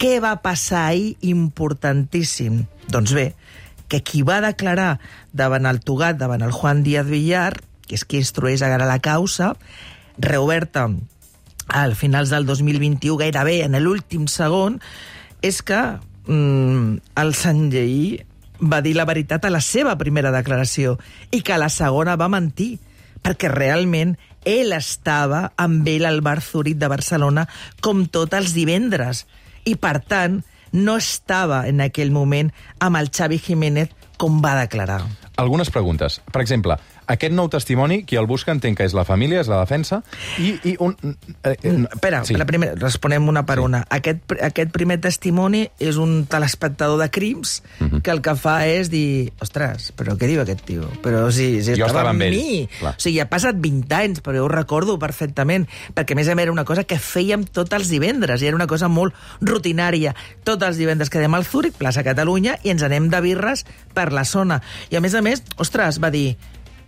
Què 0.00 0.20
va 0.22 0.36
passar 0.40 0.86
ahir 0.88 1.16
importantíssim? 1.28 2.62
Doncs 2.88 3.12
bé, 3.12 3.34
que 3.90 4.00
qui 4.06 4.22
va 4.22 4.40
declarar 4.40 5.00
davant 5.32 5.66
el 5.66 5.82
Tugat, 5.84 6.16
davant 6.16 6.42
el 6.46 6.54
Juan 6.54 6.84
Díaz 6.86 7.10
Villar, 7.10 7.58
que 7.86 7.98
és 7.98 8.06
qui 8.06 8.22
instrueix 8.22 8.62
ara 8.62 8.86
la 8.86 9.00
causa, 9.02 9.56
reoberta 10.16 10.86
al 11.68 11.96
finals 11.98 12.30
del 12.30 12.46
2021, 12.46 13.18
gairebé 13.18 13.60
en 13.66 13.76
l'últim 13.82 14.26
segon, 14.30 14.78
és 15.42 15.60
que 15.66 15.78
mm, 16.26 16.96
el 17.20 17.34
Sanllei 17.34 18.22
va 18.60 18.80
dir 18.84 18.94
la 18.96 19.06
veritat 19.08 19.44
a 19.44 19.52
la 19.52 19.62
seva 19.64 19.96
primera 19.98 20.32
declaració 20.34 20.98
i 21.32 21.40
que 21.42 21.54
a 21.54 21.60
la 21.60 21.70
segona 21.72 22.18
va 22.20 22.30
mentir, 22.32 22.78
perquè 23.24 23.50
realment 23.52 24.16
ell 24.44 24.72
estava 24.76 25.52
amb 25.60 25.86
ell 25.88 26.06
al 26.08 26.20
Bar 26.24 26.40
Zurich 26.40 26.78
de 26.80 26.88
Barcelona 26.88 27.46
com 27.80 28.06
tots 28.06 28.36
els 28.36 28.54
divendres 28.56 29.26
i, 29.64 29.76
per 29.76 30.00
tant, 30.00 30.40
no 30.72 30.96
estava 30.96 31.66
en 31.68 31.80
aquell 31.84 32.12
moment 32.14 32.52
amb 32.78 32.96
el 33.00 33.10
Xavi 33.10 33.40
Jiménez 33.42 33.90
com 34.20 34.40
va 34.44 34.58
declarar. 34.60 35.02
algunes 35.40 35.70
preguntes. 35.70 36.20
Per 36.32 36.42
exemple, 36.42 36.76
aquest 37.10 37.34
nou 37.34 37.48
testimoni, 37.52 38.02
qui 38.06 38.16
el 38.20 38.26
busca 38.30 38.52
entenc 38.54 38.78
que 38.78 38.86
és 38.86 38.94
la 38.96 39.04
família, 39.04 39.40
és 39.42 39.48
la 39.50 39.58
defensa, 39.60 40.02
i, 40.38 40.54
i 40.64 40.76
un... 40.78 40.96
Eh, 41.42 41.56
eh, 41.62 41.70
Mm, 41.70 41.86
Espera, 41.92 42.24
sí. 42.24 42.34
la 42.34 42.46
primer, 42.46 42.72
responem 42.80 43.26
una 43.28 43.44
per 43.46 43.58
Sí. 43.58 43.64
una. 43.64 43.84
Aquest, 43.90 44.22
aquest 44.42 44.70
primer 44.72 44.98
testimoni 45.00 45.64
és 45.78 45.96
un 46.00 46.26
telespectador 46.26 46.98
de 47.00 47.10
crims 47.10 47.62
Mhm. 47.80 48.00
que 48.02 48.10
el 48.10 48.22
que 48.22 48.34
fa 48.36 48.66
és 48.66 48.90
dir 48.90 49.32
ostres, 49.40 49.92
però 49.96 50.16
què 50.18 50.26
diu 50.26 50.40
aquest 50.42 50.64
tio? 50.64 50.88
Però 51.02 51.30
si, 51.30 51.62
si 51.62 51.74
Jo 51.78 51.86
estava 51.86 52.10
amb 52.10 52.22
ell, 52.22 52.36
mi. 52.36 52.68
clar. 52.78 52.94
O 52.96 53.00
sigui, 53.00 53.20
ha 53.20 53.28
passat 53.28 53.56
20 53.60 53.92
anys, 53.94 54.22
però 54.22 54.36
jo 54.36 54.44
ho 54.44 54.48
recordo 54.48 54.98
perfectament, 54.98 55.68
perquè 55.94 56.12
a 56.12 56.16
més 56.16 56.28
a 56.28 56.34
més 56.34 56.42
era 56.44 56.52
una 56.52 56.64
cosa 56.64 56.84
que 56.84 56.96
fèiem 56.98 57.44
tots 57.44 57.72
els 57.74 57.88
divendres, 57.88 58.42
i 58.42 58.46
era 58.46 58.56
una 58.56 58.66
cosa 58.66 58.88
molt 58.88 59.14
rutinària. 59.40 60.14
Tots 60.44 60.64
els 60.66 60.76
divendres 60.80 61.10
quedem 61.10 61.34
al 61.34 61.44
Zúrich, 61.44 61.74
plaça 61.76 62.04
Catalunya, 62.06 62.58
i 62.62 62.70
ens 62.70 62.82
anem 62.86 63.08
de 63.10 63.20
birres 63.20 63.64
per 63.94 64.12
la 64.12 64.24
zona. 64.24 64.60
I 64.90 64.96
a 64.96 65.00
més 65.00 65.14
a 65.14 65.22
més, 65.22 65.42
ostres, 65.56 66.00
va 66.02 66.10
dir, 66.10 66.36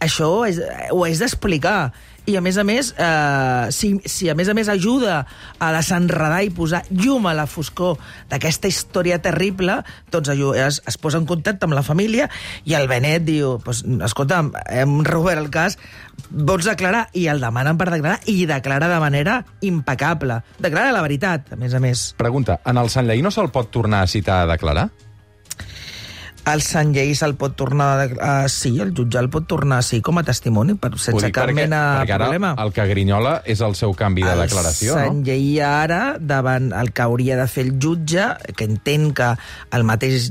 això 0.03 0.33
és, 0.49 0.59
ho 0.91 1.05
haig 1.07 1.21
d'explicar. 1.21 1.93
I 2.23 2.37
a 2.39 2.41
més 2.41 2.55
a 2.55 2.63
més, 2.63 2.93
eh, 3.03 3.71
si, 3.75 3.97
si 4.07 4.29
a 4.31 4.35
més 4.39 4.47
a 4.47 4.55
més 4.55 4.69
ajuda 4.71 5.25
a 5.59 5.71
desenredar 5.75 6.45
i 6.47 6.53
posar 6.55 6.85
llum 6.95 7.27
a 7.27 7.33
la 7.35 7.49
foscor 7.51 7.97
d'aquesta 8.31 8.71
història 8.71 9.19
terrible, 9.19 9.81
doncs 10.15 10.31
es, 10.31 10.79
es 10.87 10.99
posa 11.03 11.19
en 11.19 11.27
contacte 11.27 11.67
amb 11.67 11.75
la 11.75 11.83
família 11.83 12.29
i 12.63 12.77
el 12.79 12.87
Benet 12.87 13.27
diu, 13.27 13.57
pues, 13.65 13.83
escolta, 14.07 14.39
hem 14.71 15.01
reobert 15.03 15.43
el 15.43 15.51
cas, 15.51 15.81
vols 16.31 16.71
declarar? 16.71 17.09
I 17.19 17.27
el 17.33 17.43
demanen 17.43 17.81
per 17.81 17.91
declarar 17.91 18.21
i 18.31 18.47
declara 18.47 18.87
de 18.93 19.03
manera 19.03 19.41
impecable. 19.67 20.45
Declara 20.63 20.95
la 20.95 21.03
veritat, 21.03 21.51
a 21.51 21.59
més 21.59 21.75
a 21.75 21.83
més. 21.83 22.13
Pregunta, 22.23 22.61
en 22.63 22.79
el 22.79 22.93
Sant 22.95 23.11
Lleí 23.11 23.27
no 23.27 23.35
se'l 23.35 23.51
pot 23.51 23.75
tornar 23.75 24.07
a 24.07 24.11
citar 24.11 24.45
a 24.45 24.53
declarar? 24.55 24.93
El 26.43 26.63
Sant 26.67 26.91
Llei 26.95 27.13
se'l 27.15 27.37
pot 27.39 27.53
tornar... 27.55 28.09
A, 28.19 28.49
sí, 28.51 28.73
el 28.83 28.91
jutge 28.97 29.21
el 29.21 29.29
pot 29.31 29.45
tornar 29.47 29.79
sí, 29.87 30.01
com 30.03 30.19
a 30.19 30.25
testimoni, 30.27 30.75
per, 30.75 30.91
sense 30.99 31.29
cap 31.31 31.47
perquè, 31.47 31.55
mena 31.55 31.81
perquè 32.01 32.17
ara 32.17 32.27
problema. 32.27 32.51
el 32.59 32.73
que 32.75 32.87
grinyola 32.91 33.35
és 33.47 33.61
el 33.63 33.77
seu 33.79 33.93
canvi 33.95 34.25
de 34.27 34.33
declaració, 34.41 34.97
el 34.97 35.07
Sant 35.07 35.21
no? 35.21 35.27
Lleí 35.29 35.61
ara, 35.63 36.17
davant 36.19 36.73
el 36.75 36.91
que 36.91 37.05
hauria 37.05 37.37
de 37.39 37.47
fer 37.47 37.67
el 37.69 37.77
jutge, 37.79 38.25
que 38.59 38.67
entén 38.67 39.13
que 39.15 39.29
el 39.71 39.87
mateix 39.87 40.31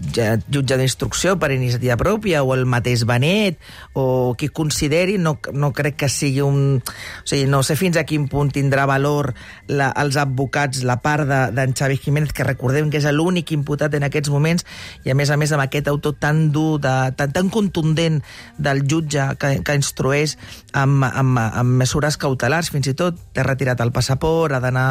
jutge 0.51 0.77
d'instrucció 0.82 1.38
per 1.39 1.53
iniciativa 1.56 1.96
pròpia, 2.01 2.44
o 2.44 2.51
el 2.58 2.65
mateix 2.68 3.06
Benet, 3.08 3.62
o 3.96 4.36
qui 4.36 4.51
consideri, 4.51 5.15
no, 5.22 5.38
no 5.53 5.72
crec 5.72 6.01
que 6.03 6.12
sigui 6.12 6.44
un... 6.44 6.82
O 6.82 7.27
sigui, 7.32 7.48
no 7.48 7.63
sé 7.63 7.77
fins 7.80 7.96
a 7.96 8.03
quin 8.10 8.27
punt 8.32 8.51
tindrà 8.51 8.84
valor 8.89 9.32
la, 9.72 9.94
els 10.03 10.20
advocats, 10.20 10.84
la 10.84 11.00
part 11.00 11.24
de- 11.30 11.41
d'en 11.56 11.72
de, 11.72 11.80
Xavi 11.80 12.01
Jiménez, 12.03 12.36
que 12.36 12.44
recordem 12.44 12.91
que 12.91 13.00
és 13.00 13.08
l'únic 13.15 13.56
imputat 13.56 13.96
en 13.96 14.03
aquests 14.08 14.30
moments, 14.34 14.68
i 15.08 15.15
a 15.15 15.15
més 15.15 15.32
a 15.32 15.39
més 15.39 15.56
amb 15.56 15.63
aquest 15.63 15.88
auto 16.01 16.13
tan 16.17 16.50
dur, 16.51 16.81
de, 16.81 17.13
tan, 17.15 17.31
tan 17.31 17.51
contundent 17.53 18.24
del 18.58 18.81
jutge 18.89 19.38
que, 19.38 19.62
que 19.62 19.75
instrueix 19.77 20.34
amb, 20.74 21.05
amb, 21.05 21.38
amb 21.38 21.77
mesures 21.77 22.17
cautelars, 22.17 22.74
fins 22.74 22.89
i 22.89 22.96
tot 22.98 23.20
té 23.36 23.46
retirat 23.46 23.79
el 23.86 23.93
passaport, 23.93 24.58
ha 24.58 24.63
d'anar 24.63 24.88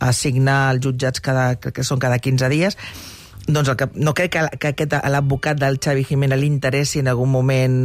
a 0.00 0.12
signar 0.16 0.70
als 0.72 0.80
jutjats 0.88 1.20
cada, 1.20 1.54
que 1.60 1.84
són 1.84 2.00
cada 2.00 2.18
15 2.18 2.48
dies, 2.48 2.78
doncs 3.46 3.68
el 3.68 3.76
que, 3.76 3.90
no 4.00 4.14
crec 4.16 4.32
que, 4.32 4.46
que 4.56 4.72
aquest, 4.72 4.96
l'advocat 5.12 5.60
del 5.60 5.76
Xavi 5.76 6.06
Jiménez 6.08 6.40
li 6.40 6.48
interessi 6.48 7.04
en 7.04 7.12
algun 7.12 7.28
moment 7.28 7.76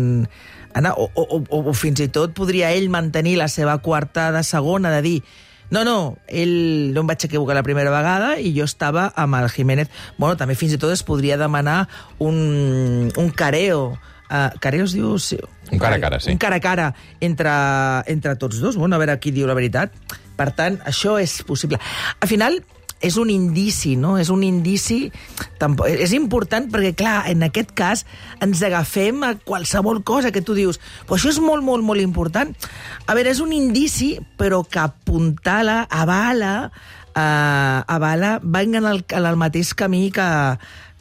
anar, 0.73 0.95
o, 0.95 1.09
o, 1.13 1.43
o, 1.43 1.61
o 1.69 1.75
fins 1.75 1.99
i 1.99 2.07
tot 2.13 2.31
podria 2.37 2.71
ell 2.71 2.87
mantenir 2.93 3.35
la 3.39 3.49
seva 3.51 3.77
quartada 3.83 4.43
segona 4.47 4.93
de 4.95 5.03
dir 5.03 5.17
no, 5.69 5.83
no, 5.85 5.97
ell 6.27 6.93
no 6.95 7.03
em 7.03 7.09
vaig 7.09 7.25
equivocar 7.27 7.57
la 7.57 7.65
primera 7.65 7.93
vegada 7.93 8.35
i 8.41 8.53
jo 8.55 8.65
estava 8.65 9.09
amb 9.15 9.37
el 9.37 9.49
Jiménez. 9.53 9.89
Bueno, 10.17 10.37
també 10.39 10.57
fins 10.57 10.73
i 10.73 10.79
tot 10.81 10.93
es 10.93 11.05
podria 11.05 11.37
demanar 11.37 11.83
un, 12.17 13.11
un 13.15 13.29
careo. 13.29 13.97
Uh, 14.29 14.49
careo 14.61 14.85
es 14.85 14.93
diu... 14.93 15.15
Sí, 15.21 15.39
un 15.71 15.81
cara 15.81 15.97
a 15.97 16.01
cara, 16.01 16.19
sí. 16.19 16.31
Un 16.33 16.41
cara 16.41 16.57
a 16.57 16.63
cara 16.63 16.89
entre, 17.21 17.53
entre 18.09 18.35
tots 18.41 18.59
dos. 18.61 18.77
Bueno, 18.77 18.97
a 18.97 19.01
veure 19.01 19.19
qui 19.21 19.33
diu 19.33 19.49
la 19.49 19.57
veritat. 19.57 19.93
Per 20.39 20.51
tant, 20.57 20.79
això 20.89 21.17
és 21.21 21.41
possible. 21.45 21.81
Al 22.19 22.29
final, 22.31 22.61
és 23.01 23.17
un 23.17 23.29
indici, 23.31 23.95
no? 23.95 24.17
És 24.19 24.29
un 24.33 24.43
indici... 24.43 25.07
Tampoc, 25.59 25.89
és 25.91 26.13
important 26.15 26.69
perquè, 26.71 26.93
clar, 26.99 27.15
en 27.31 27.43
aquest 27.47 27.73
cas 27.75 28.05
ens 28.43 28.61
agafem 28.63 29.23
a 29.27 29.33
qualsevol 29.43 30.03
cosa 30.07 30.31
que 30.35 30.43
tu 30.45 30.55
dius. 30.55 30.79
Però 31.07 31.17
això 31.17 31.31
és 31.33 31.41
molt, 31.43 31.63
molt, 31.65 31.83
molt 31.83 32.03
important. 32.03 32.53
A 33.07 33.15
veure, 33.17 33.31
és 33.31 33.43
un 33.43 33.51
indici, 33.55 34.13
però 34.39 34.61
que 34.67 34.83
apuntala, 34.83 35.81
avala, 35.91 36.53
eh, 37.15 37.79
avala, 37.87 38.37
va 38.43 38.63
en 38.63 38.79
el, 38.79 39.03
en 39.03 39.25
el 39.25 39.39
mateix 39.39 39.73
camí 39.75 40.09
que, 40.15 40.29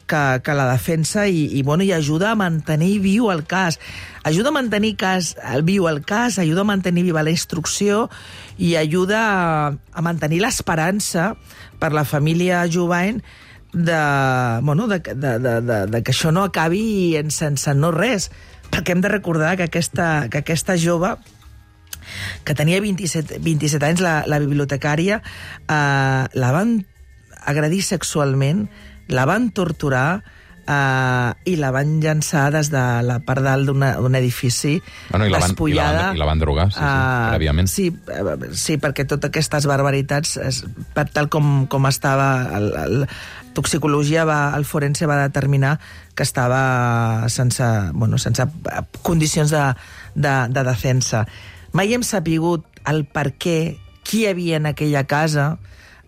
que, 0.09 0.41
que 0.43 0.57
la 0.57 0.67
defensa 0.71 1.27
i, 1.27 1.45
i, 1.55 1.63
bueno, 1.63 1.85
i 1.85 1.93
ajuda 1.95 2.33
a 2.33 2.39
mantenir 2.39 2.97
viu 3.03 3.29
el 3.31 3.45
cas. 3.47 3.79
Ajuda 4.27 4.51
a 4.51 4.57
mantenir 4.57 4.95
cas, 4.99 5.35
el 5.53 5.63
viu 5.63 5.87
el 5.87 6.01
cas, 6.03 6.39
ajuda 6.41 6.65
a 6.65 6.71
mantenir 6.71 7.05
viva 7.07 7.23
la 7.23 7.31
instrucció 7.31 8.09
i 8.57 8.75
ajuda 8.75 9.21
a, 9.21 9.71
a 9.71 10.03
mantenir 10.03 10.41
l'esperança 10.43 11.35
per 11.79 11.93
la 11.95 12.05
família 12.05 12.65
Jovany 12.71 13.21
de, 13.73 14.59
bueno, 14.61 14.87
de, 14.87 14.99
de, 14.99 15.39
de, 15.39 15.61
de, 15.61 15.79
de 15.87 16.03
que 16.03 16.13
això 16.13 16.31
no 16.33 16.43
acabi 16.47 17.15
en 17.19 17.29
sense 17.31 17.73
no 17.77 17.91
res, 17.95 18.29
perquè 18.69 18.95
hem 18.95 19.03
de 19.03 19.11
recordar 19.11 19.55
que 19.57 19.69
aquesta, 19.69 20.27
que 20.29 20.41
aquesta 20.41 20.77
jove 20.77 21.15
que 22.43 22.55
tenia 22.57 22.81
27, 22.81 23.37
27 23.43 23.85
anys, 23.85 24.01
la, 24.01 24.13
la 24.25 24.39
bibliotecària, 24.41 25.21
eh, 25.69 26.23
la 26.33 26.51
van 26.55 26.79
agredir 27.49 27.83
sexualment, 27.85 28.67
la 29.09 29.25
van 29.29 29.49
torturar, 29.53 30.23
uh, 30.69 31.33
i 31.49 31.55
la 31.59 31.71
van 31.73 31.97
llançar 32.03 32.49
des 32.53 32.69
de 32.71 32.83
la 33.05 33.17
part 33.25 33.43
dalt 33.45 33.71
d'un 33.73 34.17
edifici 34.19 34.77
bueno, 35.09 35.25
i 35.25 35.33
la 35.33 35.41
van, 35.41 35.51
despullada. 35.51 35.89
I 35.89 35.97
la 35.97 36.05
van, 36.05 36.15
i 36.15 36.21
la 36.21 36.29
van 36.29 36.43
drogar, 36.43 36.67
sí, 36.71 36.77
sí, 36.77 36.85
uh, 36.85 37.27
prèviament. 37.33 37.71
Sí, 37.71 37.89
sí, 38.53 38.77
perquè 38.81 39.07
totes 39.09 39.31
aquestes 39.31 39.67
barbaritats, 39.69 40.37
es, 40.45 40.63
tal 41.15 41.29
com, 41.33 41.65
com 41.71 41.89
estava 41.89 42.29
el, 42.59 42.71
el, 42.85 43.07
toxicologia 43.57 44.25
va, 44.29 44.53
el 44.55 44.65
forense 44.65 45.07
va 45.09 45.19
determinar 45.23 45.79
que 46.15 46.23
estava 46.23 47.27
sense, 47.29 47.65
bueno, 47.93 48.19
sense 48.21 48.45
condicions 49.01 49.51
de, 49.51 49.65
de, 50.15 50.35
de 50.53 50.63
defensa. 50.67 51.25
Mai 51.73 51.93
hem 51.93 52.05
sapigut 52.05 52.65
el 52.89 53.03
per 53.05 53.31
què, 53.37 53.57
qui 54.05 54.23
hi 54.23 54.29
havia 54.29 54.57
en 54.57 54.69
aquella 54.69 55.03
casa, 55.09 55.51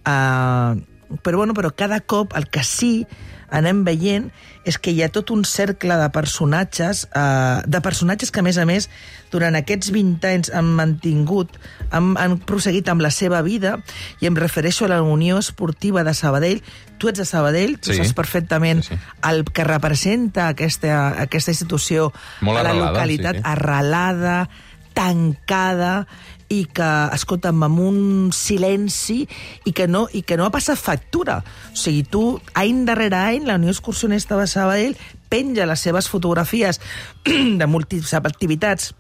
eh, 0.06 0.91
però, 1.24 1.38
bueno, 1.44 1.54
però 1.54 1.72
cada 1.76 2.00
cop 2.00 2.34
el 2.38 2.48
que 2.50 2.64
sí 2.64 3.06
anem 3.52 3.82
veient 3.84 4.30
és 4.64 4.78
que 4.80 4.94
hi 4.94 5.02
ha 5.04 5.10
tot 5.12 5.32
un 5.34 5.42
cercle 5.44 5.98
de 6.00 6.08
personatges, 6.16 7.10
eh, 7.14 7.62
de 7.68 7.82
personatges 7.84 8.32
que, 8.32 8.40
a 8.40 8.44
més 8.46 8.56
a 8.62 8.64
més, 8.66 8.88
durant 9.32 9.58
aquests 9.60 9.90
20 9.92 10.28
anys 10.30 10.52
han 10.56 10.70
mantingut, 10.78 11.58
han, 11.92 12.14
han 12.22 12.38
prosseguit 12.40 12.88
amb 12.88 13.02
la 13.04 13.12
seva 13.12 13.42
vida, 13.44 13.74
i 14.22 14.30
em 14.30 14.38
refereixo 14.40 14.86
a 14.86 14.92
la 14.94 15.02
Unió 15.04 15.38
Esportiva 15.42 16.06
de 16.08 16.14
Sabadell. 16.14 16.62
Tu 16.98 17.10
ets 17.12 17.20
de 17.20 17.26
Sabadell, 17.26 17.76
tu 17.82 17.92
Sí. 17.92 17.98
saps 17.98 18.14
perfectament 18.14 18.84
Sí, 18.88 18.96
sí. 18.96 19.02
el 19.28 19.44
que 19.44 19.64
representa 19.68 20.48
aquesta, 20.48 21.20
aquesta 21.20 21.52
institució 21.52 22.14
Molt 22.40 22.60
a 22.60 22.64
la 22.64 22.70
arrelada, 22.70 22.92
localitat, 22.94 23.36
sí, 23.36 23.42
sí. 23.42 23.50
arrelada, 23.52 24.50
tancada, 24.94 26.08
i 26.52 26.66
que, 26.68 26.90
escolta'm, 27.16 27.64
amb 27.64 27.82
un 27.82 28.00
silenci 28.36 29.22
i 29.66 29.74
que 29.76 29.88
no, 29.88 30.06
i 30.12 30.24
que 30.28 30.38
no 30.38 30.46
ha 30.46 30.54
passat 30.54 30.80
factura. 30.80 31.40
O 31.72 31.78
sigui, 31.80 32.04
tu, 32.04 32.24
any 32.60 32.84
darrere 32.88 33.20
any, 33.20 33.48
la 33.48 33.58
Unió 33.60 33.72
Excursionista 33.72 34.40
de 34.40 34.48
Sabadell 34.52 34.98
penja 35.32 35.68
les 35.70 35.80
seves 35.80 36.10
fotografies 36.12 36.82
de 37.60 37.68
múltiples 37.68 38.14
activitats 38.20 38.92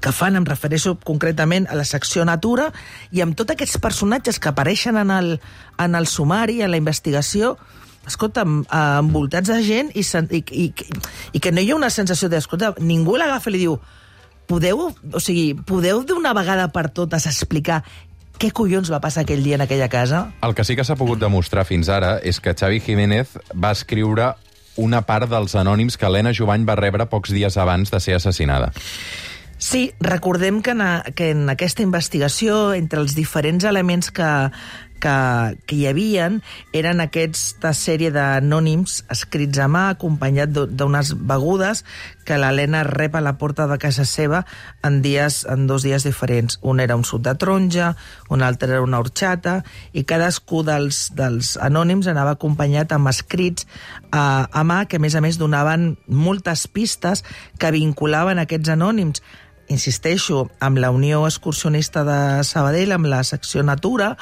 que 0.00 0.10
fan, 0.14 0.38
em 0.38 0.46
refereixo 0.48 0.96
concretament 1.04 1.66
a 1.68 1.76
la 1.76 1.84
secció 1.84 2.24
Natura, 2.24 2.70
i 3.12 3.20
amb 3.20 3.36
tots 3.36 3.52
aquests 3.52 3.76
personatges 3.82 4.40
que 4.40 4.48
apareixen 4.50 4.96
en 4.96 5.12
el, 5.12 5.34
en 5.78 5.94
el 5.98 6.08
sumari, 6.08 6.62
en 6.64 6.72
la 6.72 6.80
investigació, 6.80 7.58
escolta'm, 8.08 8.62
eh, 8.64 8.84
envoltats 8.98 9.52
de 9.52 9.60
gent 9.62 9.92
i, 9.94 10.02
i, 10.02 10.42
i, 10.64 10.70
i 11.36 11.42
que 11.42 11.52
no 11.52 11.62
hi 11.62 11.70
ha 11.70 11.76
una 11.76 11.92
sensació 11.92 12.32
de, 12.32 12.40
escolta, 12.42 12.72
ningú 12.80 13.18
l'agafa 13.20 13.52
i 13.52 13.54
li 13.54 13.66
diu 13.66 13.76
podeu, 14.46 14.88
o 14.90 15.20
sigui, 15.20 15.52
podeu 15.54 16.02
d'una 16.06 16.34
vegada 16.36 16.68
per 16.74 16.88
totes 16.94 17.26
explicar 17.30 17.82
què 18.42 18.50
collons 18.50 18.90
va 18.90 18.98
passar 19.02 19.22
aquell 19.22 19.44
dia 19.44 19.54
en 19.54 19.62
aquella 19.62 19.88
casa? 19.88 20.24
El 20.42 20.56
que 20.58 20.64
sí 20.66 20.74
que 20.74 20.84
s'ha 20.86 20.98
pogut 20.98 21.20
demostrar 21.20 21.66
fins 21.68 21.90
ara 21.92 22.16
és 22.26 22.40
que 22.42 22.54
Xavi 22.58 22.80
Jiménez 22.82 23.36
va 23.54 23.70
escriure 23.76 24.32
una 24.82 25.02
part 25.06 25.28
dels 25.30 25.54
anònims 25.54 25.98
que 26.00 26.08
Helena 26.08 26.32
Jovany 26.34 26.64
va 26.66 26.78
rebre 26.80 27.06
pocs 27.06 27.30
dies 27.30 27.58
abans 27.60 27.92
de 27.92 28.00
ser 28.00 28.16
assassinada. 28.16 28.72
Sí, 29.62 29.92
recordem 30.00 30.58
que 30.60 30.72
en, 30.74 30.80
a, 30.82 30.92
que 31.14 31.30
en 31.30 31.46
aquesta 31.52 31.84
investigació, 31.84 32.72
entre 32.74 32.98
els 32.98 33.14
diferents 33.14 33.62
elements 33.68 34.10
que, 34.10 34.30
que, 35.02 35.14
que 35.66 35.76
hi 35.76 35.86
havien, 35.90 36.38
eren 36.76 37.02
aquesta 37.02 37.72
sèrie 37.76 38.12
d'anònims 38.14 39.00
escrits 39.12 39.58
a 39.58 39.66
mà, 39.68 39.88
acompanyat 39.96 40.52
d'u- 40.54 40.68
d'unes 40.70 41.12
begudes 41.18 41.82
que 42.24 42.38
l'Helena 42.38 42.84
rep 42.86 43.16
a 43.18 43.22
la 43.24 43.34
porta 43.40 43.66
de 43.66 43.76
casa 43.82 44.04
seva 44.06 44.44
en, 44.86 45.00
dies, 45.02 45.42
en 45.50 45.66
dos 45.66 45.82
dies 45.82 46.06
diferents. 46.06 46.60
Un 46.62 46.78
era 46.80 46.94
un 46.96 47.02
suc 47.04 47.24
de 47.26 47.34
taronja, 47.34 47.92
un 48.30 48.46
altre 48.46 48.70
era 48.76 48.82
una 48.86 49.00
horxata, 49.02 49.60
i 49.92 50.06
cadascú 50.06 50.62
dels, 50.66 51.08
dels 51.18 51.56
anònims 51.58 52.06
anava 52.06 52.36
acompanyat 52.38 52.94
amb 52.94 53.10
escrits 53.10 53.66
a, 54.12 54.46
a 54.46 54.62
mà 54.62 54.84
que, 54.86 54.96
a 54.96 55.02
més 55.02 55.18
a 55.18 55.24
més, 55.24 55.40
donaven 55.42 55.96
moltes 56.06 56.68
pistes 56.70 57.24
que 57.58 57.74
vinculaven 57.74 58.38
aquests 58.38 58.70
anònims 58.78 59.22
insisteixo, 59.72 60.46
amb 60.60 60.78
la 60.78 60.92
Unió 60.94 61.24
Excursionista 61.26 62.04
de 62.06 62.44
Sabadell, 62.44 62.92
amb 62.94 63.08
la 63.10 63.22
secció 63.24 63.64
Natura, 63.66 64.12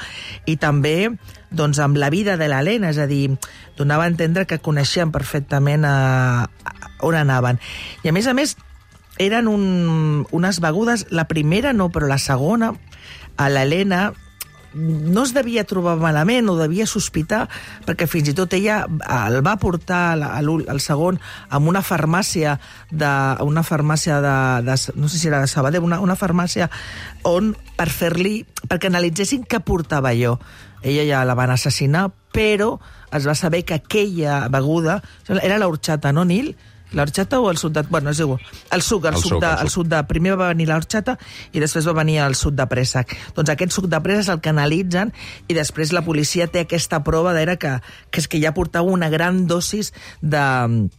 i 0.49 0.57
també 0.57 1.11
doncs, 1.51 1.81
amb 1.83 1.99
la 1.99 2.09
vida 2.09 2.37
de 2.39 2.47
l'Helena, 2.47 2.89
és 2.89 2.99
a 3.01 3.07
dir, 3.09 3.35
donava 3.77 4.07
a 4.07 4.11
entendre 4.11 4.47
que 4.47 4.61
coneixien 4.63 5.11
perfectament 5.11 5.85
a, 5.85 6.47
a 6.47 6.91
on 7.05 7.17
anaven. 7.17 7.59
I 8.05 8.09
a 8.09 8.15
més 8.15 8.27
a 8.27 8.33
més, 8.37 8.55
eren 9.19 9.47
un, 9.51 10.25
unes 10.31 10.61
begudes, 10.63 11.05
la 11.11 11.27
primera 11.27 11.73
no, 11.73 11.91
però 11.91 12.07
la 12.07 12.21
segona, 12.21 12.73
a 13.37 13.49
l'Helena 13.49 14.11
no 14.73 15.23
es 15.23 15.33
devia 15.35 15.63
trobar 15.67 15.97
malament 15.99 16.49
o 16.49 16.55
devia 16.55 16.87
sospitar, 16.87 17.43
perquè 17.85 18.07
fins 18.07 18.31
i 18.31 18.35
tot 18.37 18.53
ella 18.55 18.81
el 18.85 19.41
va 19.45 19.57
portar 19.59 20.01
a 20.15 20.39
al 20.41 20.81
segon 20.83 21.19
amb 21.49 21.67
una 21.67 21.83
farmàcia 21.83 22.57
de, 22.89 23.07
a 23.07 23.43
una 23.43 23.63
farmàcia 23.67 24.21
de, 24.23 24.37
de, 24.67 24.77
no 24.95 25.09
sé 25.11 25.19
si 25.19 25.27
era 25.27 25.41
de 25.41 25.51
Sabadell, 25.51 25.83
una, 25.83 25.99
una 25.99 26.15
farmàcia 26.15 26.69
on 27.27 27.53
per 27.77 27.89
fer-li, 27.91 28.41
perquè 28.67 28.91
analitzessin 28.91 29.45
què 29.49 29.61
portava 29.65 30.13
jo. 30.17 30.37
Ella 30.81 31.05
ja 31.05 31.25
la 31.27 31.35
van 31.37 31.51
assassinar, 31.53 32.09
però 32.33 32.79
es 33.13 33.27
va 33.27 33.35
saber 33.35 33.65
que 33.65 33.75
aquella 33.75 34.47
beguda 34.49 35.01
era 35.41 35.59
l'horxata, 35.59 36.13
no, 36.15 36.25
Nil? 36.25 36.55
L'horxata 36.97 37.39
o 37.39 37.49
el 37.51 37.57
suc 37.57 37.73
de... 37.75 37.83
Bueno, 37.89 38.11
és 38.11 38.19
igual. 38.19 38.41
El 38.71 38.81
suc, 38.83 39.05
el, 39.05 39.15
El 39.15 39.21
suc, 39.21 39.35
suc, 39.35 39.41
de, 39.41 39.47
el 39.47 39.65
el 39.65 39.69
suc. 39.69 39.85
suc 39.85 39.91
de... 39.91 40.01
Primer 40.11 40.37
va 40.39 40.51
venir 40.51 40.67
l'horxata 40.69 41.17
i 41.51 41.63
després 41.63 41.87
va 41.87 41.95
venir 42.01 42.19
el 42.25 42.35
suc 42.35 42.55
de 42.57 42.67
préssec. 42.71 43.15
Doncs 43.37 43.53
aquest 43.53 43.75
suc 43.75 43.87
de 43.91 44.01
préssec 44.03 44.27
és 44.27 44.31
el 44.33 44.41
que 44.43 44.51
analitzen 44.51 45.13
i 45.47 45.57
després 45.57 45.93
la 45.95 46.03
policia 46.05 46.49
té 46.51 46.65
aquesta 46.65 47.01
prova 47.03 47.35
d'era 47.37 47.55
que, 47.57 47.77
que 48.11 48.23
és 48.23 48.27
que 48.27 48.41
ja 48.43 48.51
portava 48.53 48.91
una 48.91 49.09
gran 49.09 49.45
dosis 49.47 49.93
de 50.21 50.89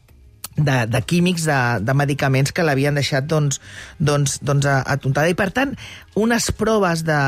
de, 0.57 0.87
de 0.87 1.01
químics, 1.03 1.45
de, 1.45 1.59
de 1.81 1.95
medicaments 1.97 2.53
que 2.53 2.65
l'havien 2.65 2.97
deixat 2.99 3.27
doncs, 3.29 3.61
doncs, 3.99 4.39
doncs 4.45 4.69
atontada. 4.69 5.31
I, 5.33 5.37
per 5.39 5.51
tant, 5.55 5.75
unes 6.19 6.51
proves 6.57 7.05
de... 7.09 7.19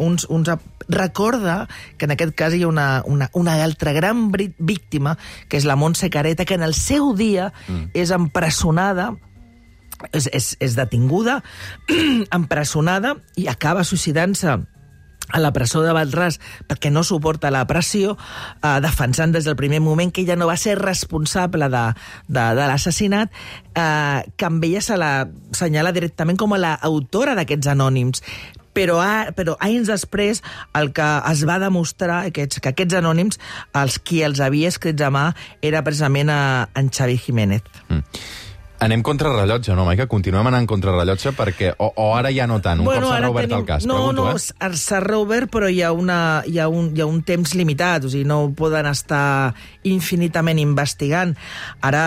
Uns, 0.00 0.26
uns, 0.32 0.48
recorda 0.88 1.68
que 1.98 2.06
en 2.06 2.14
aquest 2.14 2.34
cas 2.38 2.54
hi 2.54 2.62
ha 2.64 2.70
una, 2.70 3.02
una, 3.06 3.30
una 3.32 3.58
altra 3.64 3.92
gran 3.92 4.30
víctima, 4.32 5.16
que 5.48 5.60
és 5.60 5.66
la 5.68 5.76
Montse 5.76 6.10
Careta, 6.10 6.44
que 6.44 6.58
en 6.58 6.66
el 6.66 6.74
seu 6.74 7.12
dia 7.16 7.52
mm. 7.68 7.92
és 7.94 8.14
empresonada 8.14 9.12
és, 10.10 10.26
és, 10.32 10.52
és 10.58 10.74
detinguda, 10.74 11.40
empresonada, 12.38 13.16
i 13.38 13.46
acaba 13.50 13.84
suïcidant-se 13.86 14.58
a 15.32 15.40
la 15.40 15.52
presó 15.54 15.80
de 15.84 15.92
Valràs 15.94 16.38
perquè 16.68 16.90
no 16.92 17.04
suporta 17.06 17.52
la 17.54 17.64
pressió, 17.70 18.16
eh, 18.60 18.78
defensant 18.84 19.32
des 19.32 19.46
del 19.46 19.56
primer 19.56 19.80
moment 19.80 20.12
que 20.12 20.22
ella 20.22 20.36
no 20.36 20.48
va 20.50 20.58
ser 20.60 20.76
responsable 20.80 21.68
de, 21.72 21.84
de, 22.28 22.46
de 22.58 22.66
l'assassinat, 22.68 23.32
eh, 23.74 24.22
que 24.36 24.48
amb 24.48 24.64
ella 24.64 24.82
se 24.84 24.98
la 25.00 25.12
senyala 25.56 25.94
directament 25.94 26.40
com 26.40 26.52
a 26.52 26.60
l'autora 26.60 27.36
d'aquests 27.38 27.70
anònims 27.72 28.26
però, 28.74 29.00
a, 29.02 29.32
però 29.36 29.56
anys 29.60 29.90
després 29.92 30.42
el 30.78 30.92
que 30.96 31.08
es 31.32 31.44
va 31.48 31.58
demostrar 31.62 32.22
aquests, 32.28 32.62
que 32.62 32.72
aquests 32.72 33.00
anònims, 33.00 33.40
els 33.78 33.98
qui 34.02 34.22
els 34.26 34.40
havia 34.40 34.72
escrits 34.72 35.02
a 35.02 35.10
mà, 35.14 35.30
era 35.62 35.84
precisament 35.86 36.32
a, 36.32 36.40
en 36.78 36.92
Xavi 36.92 37.18
Jiménez. 37.26 37.66
Mm. 37.88 38.06
Anem 38.82 39.02
contra 39.06 39.30
rellotge, 39.30 39.76
no, 39.78 39.84
Maica? 39.86 40.08
Continuem 40.10 40.48
anant 40.50 40.66
contra 40.66 40.90
rellotge 40.96 41.30
perquè... 41.38 41.68
O, 41.78 41.92
o 42.02 42.06
ara 42.16 42.32
ja 42.34 42.48
no 42.50 42.56
tant, 42.64 42.80
un 42.82 42.88
bueno, 42.88 43.06
cop 43.06 43.12
s'ha 43.12 43.20
reobert 43.22 43.46
tenim... 43.46 43.60
el 43.60 43.68
cas. 43.68 43.86
No, 43.86 43.98
pregunto, 44.00 44.24
no, 44.26 44.32
eh? 44.34 44.70
s'ha 44.80 44.98
reobert, 45.04 45.52
però 45.54 45.68
hi 45.70 45.78
ha, 45.86 45.92
una, 45.94 46.16
hi, 46.50 46.58
ha 46.58 46.66
un, 46.66 46.88
hi 46.90 47.04
ha 47.04 47.06
un 47.06 47.20
temps 47.28 47.54
limitat, 47.54 48.08
o 48.08 48.10
sigui, 48.10 48.26
no 48.26 48.40
poden 48.58 48.90
estar 48.90 49.54
infinitament 49.86 50.58
investigant. 50.58 51.36
Ara, 51.86 52.02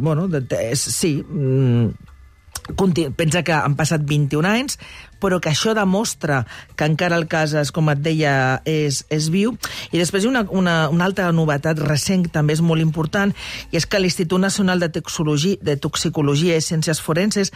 bueno, 0.00 0.24
sí, 0.72 1.18
mm, 1.20 3.12
pensa 3.20 3.44
que 3.44 3.52
han 3.52 3.76
passat 3.76 4.08
21 4.08 4.48
anys, 4.48 4.78
però 5.24 5.40
que 5.40 5.48
això 5.48 5.72
demostra 5.76 6.42
que 6.76 6.84
encara 6.84 7.16
el 7.16 7.26
cas, 7.32 7.54
és, 7.56 7.72
com 7.72 7.88
et 7.88 8.02
deia, 8.04 8.60
és, 8.68 9.02
és 9.08 9.30
viu. 9.32 9.54
I 9.90 10.00
després 10.00 10.26
una, 10.28 10.44
una, 10.52 10.76
una 10.92 11.08
altra 11.08 11.30
novetat 11.32 11.80
recent, 11.80 12.26
també 12.32 12.52
és 12.56 12.62
molt 12.64 12.84
important, 12.84 13.32
i 13.72 13.80
és 13.80 13.88
que 13.88 14.00
l'Institut 14.00 14.42
Nacional 14.42 14.82
de, 14.82 14.90
Toxicologia, 14.92 15.56
de 15.64 15.78
Toxicologia 15.80 16.58
i 16.58 16.64
Ciències 16.64 17.00
Forenses 17.00 17.52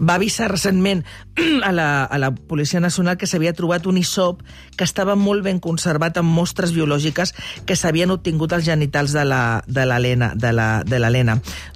va 0.00 0.18
avisar 0.18 0.50
recentment 0.50 1.04
a 1.68 1.72
la, 1.72 1.88
a 2.04 2.18
la 2.18 2.32
Policia 2.34 2.82
Nacional 2.82 3.18
que 3.20 3.30
s'havia 3.30 3.54
trobat 3.54 3.86
un 3.86 4.00
isop 4.00 4.42
que 4.76 4.84
estava 4.88 5.14
molt 5.14 5.44
ben 5.46 5.60
conservat 5.62 6.18
amb 6.18 6.32
mostres 6.32 6.72
biològiques 6.74 7.34
que 7.68 7.76
s'havien 7.78 8.10
obtingut 8.10 8.52
als 8.52 8.66
genitals 8.66 9.14
de 9.14 9.24
l'Helena 9.24 10.32
de 10.34 10.52
la, 10.52 10.68
de 10.82 10.98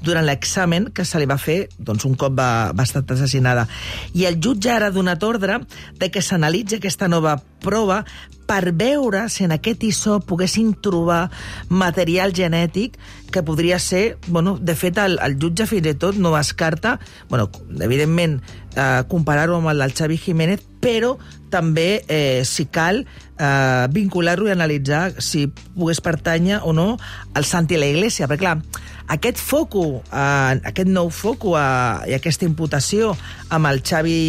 durant 0.03 0.26
l'examen 0.26 0.91
que 0.95 1.05
se 1.05 1.21
li 1.21 1.29
va 1.29 1.38
fer 1.38 1.69
doncs, 1.79 2.05
un 2.09 2.17
cop 2.19 2.35
va, 2.37 2.73
va 2.76 2.87
estar 2.87 3.05
assassinada. 3.15 3.67
I 4.15 4.26
el 4.29 4.41
jutge 4.43 4.71
ara 4.73 4.91
ha 4.91 4.95
donat 5.37 5.47
ordre 5.47 5.61
de 6.00 6.11
que 6.11 6.23
s'analitzi 6.23 6.78
aquesta 6.78 7.09
nova 7.09 7.37
prova 7.63 8.05
per 8.47 8.73
veure 8.73 9.27
si 9.29 9.45
en 9.45 9.53
aquest 9.53 9.83
ISO 9.85 10.21
poguessin 10.23 10.73
trobar 10.83 11.27
material 11.69 12.33
genètic 12.33 12.95
que 13.35 13.43
podria 13.43 13.79
ser... 13.83 14.19
Bueno, 14.29 14.57
de 14.61 14.77
fet, 14.79 14.99
el, 15.03 15.19
el 15.23 15.35
jutge 15.43 15.67
fins 15.67 15.91
i 15.91 15.97
tot 15.99 16.17
no 16.17 16.33
descarta, 16.37 16.97
bueno, 17.29 17.51
evidentment, 17.83 18.39
eh, 18.77 19.03
comparar-ho 19.11 19.59
amb 19.59 19.75
el 19.75 19.83
del 19.83 19.95
Xavi 19.99 20.19
Jiménez, 20.23 20.63
però 20.81 21.17
també, 21.51 22.05
eh, 22.07 22.45
si 22.47 22.69
cal, 22.71 23.05
eh, 23.39 23.87
vincular-lo 23.91 24.49
i 24.49 24.55
analitzar 24.55 25.21
si 25.23 25.47
pogués 25.75 26.01
pertànyer 26.01 26.63
o 26.63 26.73
no 26.73 26.97
al 27.35 27.45
Santi 27.45 27.77
la 27.77 27.91
Iglesia. 27.91 28.29
Perquè, 28.31 28.47
clar, 28.47 28.85
aquest 29.09 29.39
foco, 29.39 30.03
eh, 30.13 30.61
aquest 30.63 30.89
nou 30.89 31.11
foco 31.11 31.57
eh, 31.59 32.11
i 32.11 32.17
aquesta 32.17 32.47
imputació 32.47 33.17
amb 33.49 33.71
el 33.71 33.83
Xavi, 33.83 34.21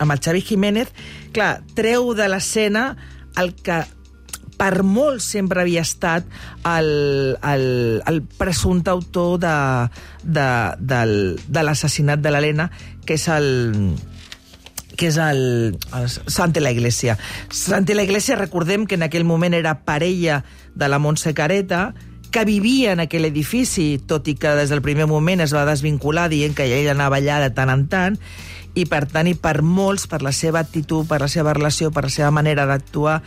amb 0.00 0.12
el 0.12 0.20
Xavi 0.24 0.42
Jiménez, 0.42 0.92
clar, 1.38 1.52
treu 1.78 2.12
de 2.18 2.26
l'escena 2.30 2.90
el 3.38 3.54
que 3.54 3.84
per 4.58 4.82
molt 4.82 5.22
sempre 5.22 5.62
havia 5.62 5.84
estat 5.86 6.26
el, 6.66 6.88
el, 7.46 7.66
el 8.10 8.22
presumpte 8.40 8.90
autor 8.90 9.38
de, 9.38 9.56
de, 10.24 10.48
del, 10.82 11.12
de 11.46 11.62
l'assassinat 11.62 12.18
de 12.24 12.32
l'Helena, 12.34 12.66
que 13.06 13.14
és 13.14 13.28
el 13.30 13.46
que 14.98 15.12
és 15.12 15.18
el, 15.22 15.78
el 15.94 16.08
Sant 16.10 16.50
de 16.50 16.58
la 16.58 16.72
Iglesia. 16.74 17.14
Sant 17.54 17.86
de 17.86 17.94
la 17.94 18.02
Iglesia, 18.02 18.34
recordem 18.34 18.88
que 18.90 18.98
en 18.98 19.06
aquell 19.06 19.22
moment 19.22 19.54
era 19.54 19.76
parella 19.86 20.40
de 20.74 20.88
la 20.90 20.98
Montse 20.98 21.30
Careta, 21.38 21.92
que 22.34 22.42
vivia 22.44 22.96
en 22.96 23.04
aquell 23.06 23.28
edifici, 23.30 24.00
tot 24.10 24.26
i 24.26 24.34
que 24.34 24.56
des 24.58 24.74
del 24.74 24.82
primer 24.82 25.06
moment 25.06 25.40
es 25.40 25.54
va 25.54 25.62
desvincular 25.70 26.26
dient 26.34 26.58
que 26.58 26.66
ella 26.66 26.96
anava 26.96 27.22
allà 27.22 27.38
de 27.44 27.52
tant 27.54 27.70
en 27.70 27.86
tant, 27.86 28.18
i 28.74 28.84
per 28.86 29.04
tant, 29.10 29.26
i 29.26 29.34
per 29.34 29.62
molts, 29.64 30.06
per 30.10 30.20
la 30.22 30.32
seva 30.34 30.60
actitud, 30.60 31.06
per 31.08 31.20
la 31.22 31.28
seva 31.30 31.54
relació, 31.56 31.90
per 31.94 32.04
la 32.06 32.12
seva 32.12 32.30
manera 32.34 32.66
d'actuar 32.68 33.18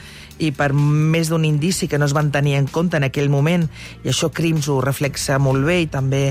i 0.42 0.52
per 0.56 0.72
més 0.74 1.30
d'un 1.30 1.46
indici 1.46 1.90
que 1.90 2.00
no 2.00 2.08
es 2.08 2.16
van 2.18 2.32
tenir 2.32 2.56
en 2.60 2.70
compte 2.72 2.98
en 2.98 3.06
aquell 3.08 3.30
moment, 3.30 3.68
i 4.04 4.12
això 4.14 4.32
Crims 4.34 4.70
ho 4.72 4.80
reflexa 4.82 5.40
molt 5.42 5.66
bé, 5.68 5.82
i 5.84 5.90
també 5.92 6.24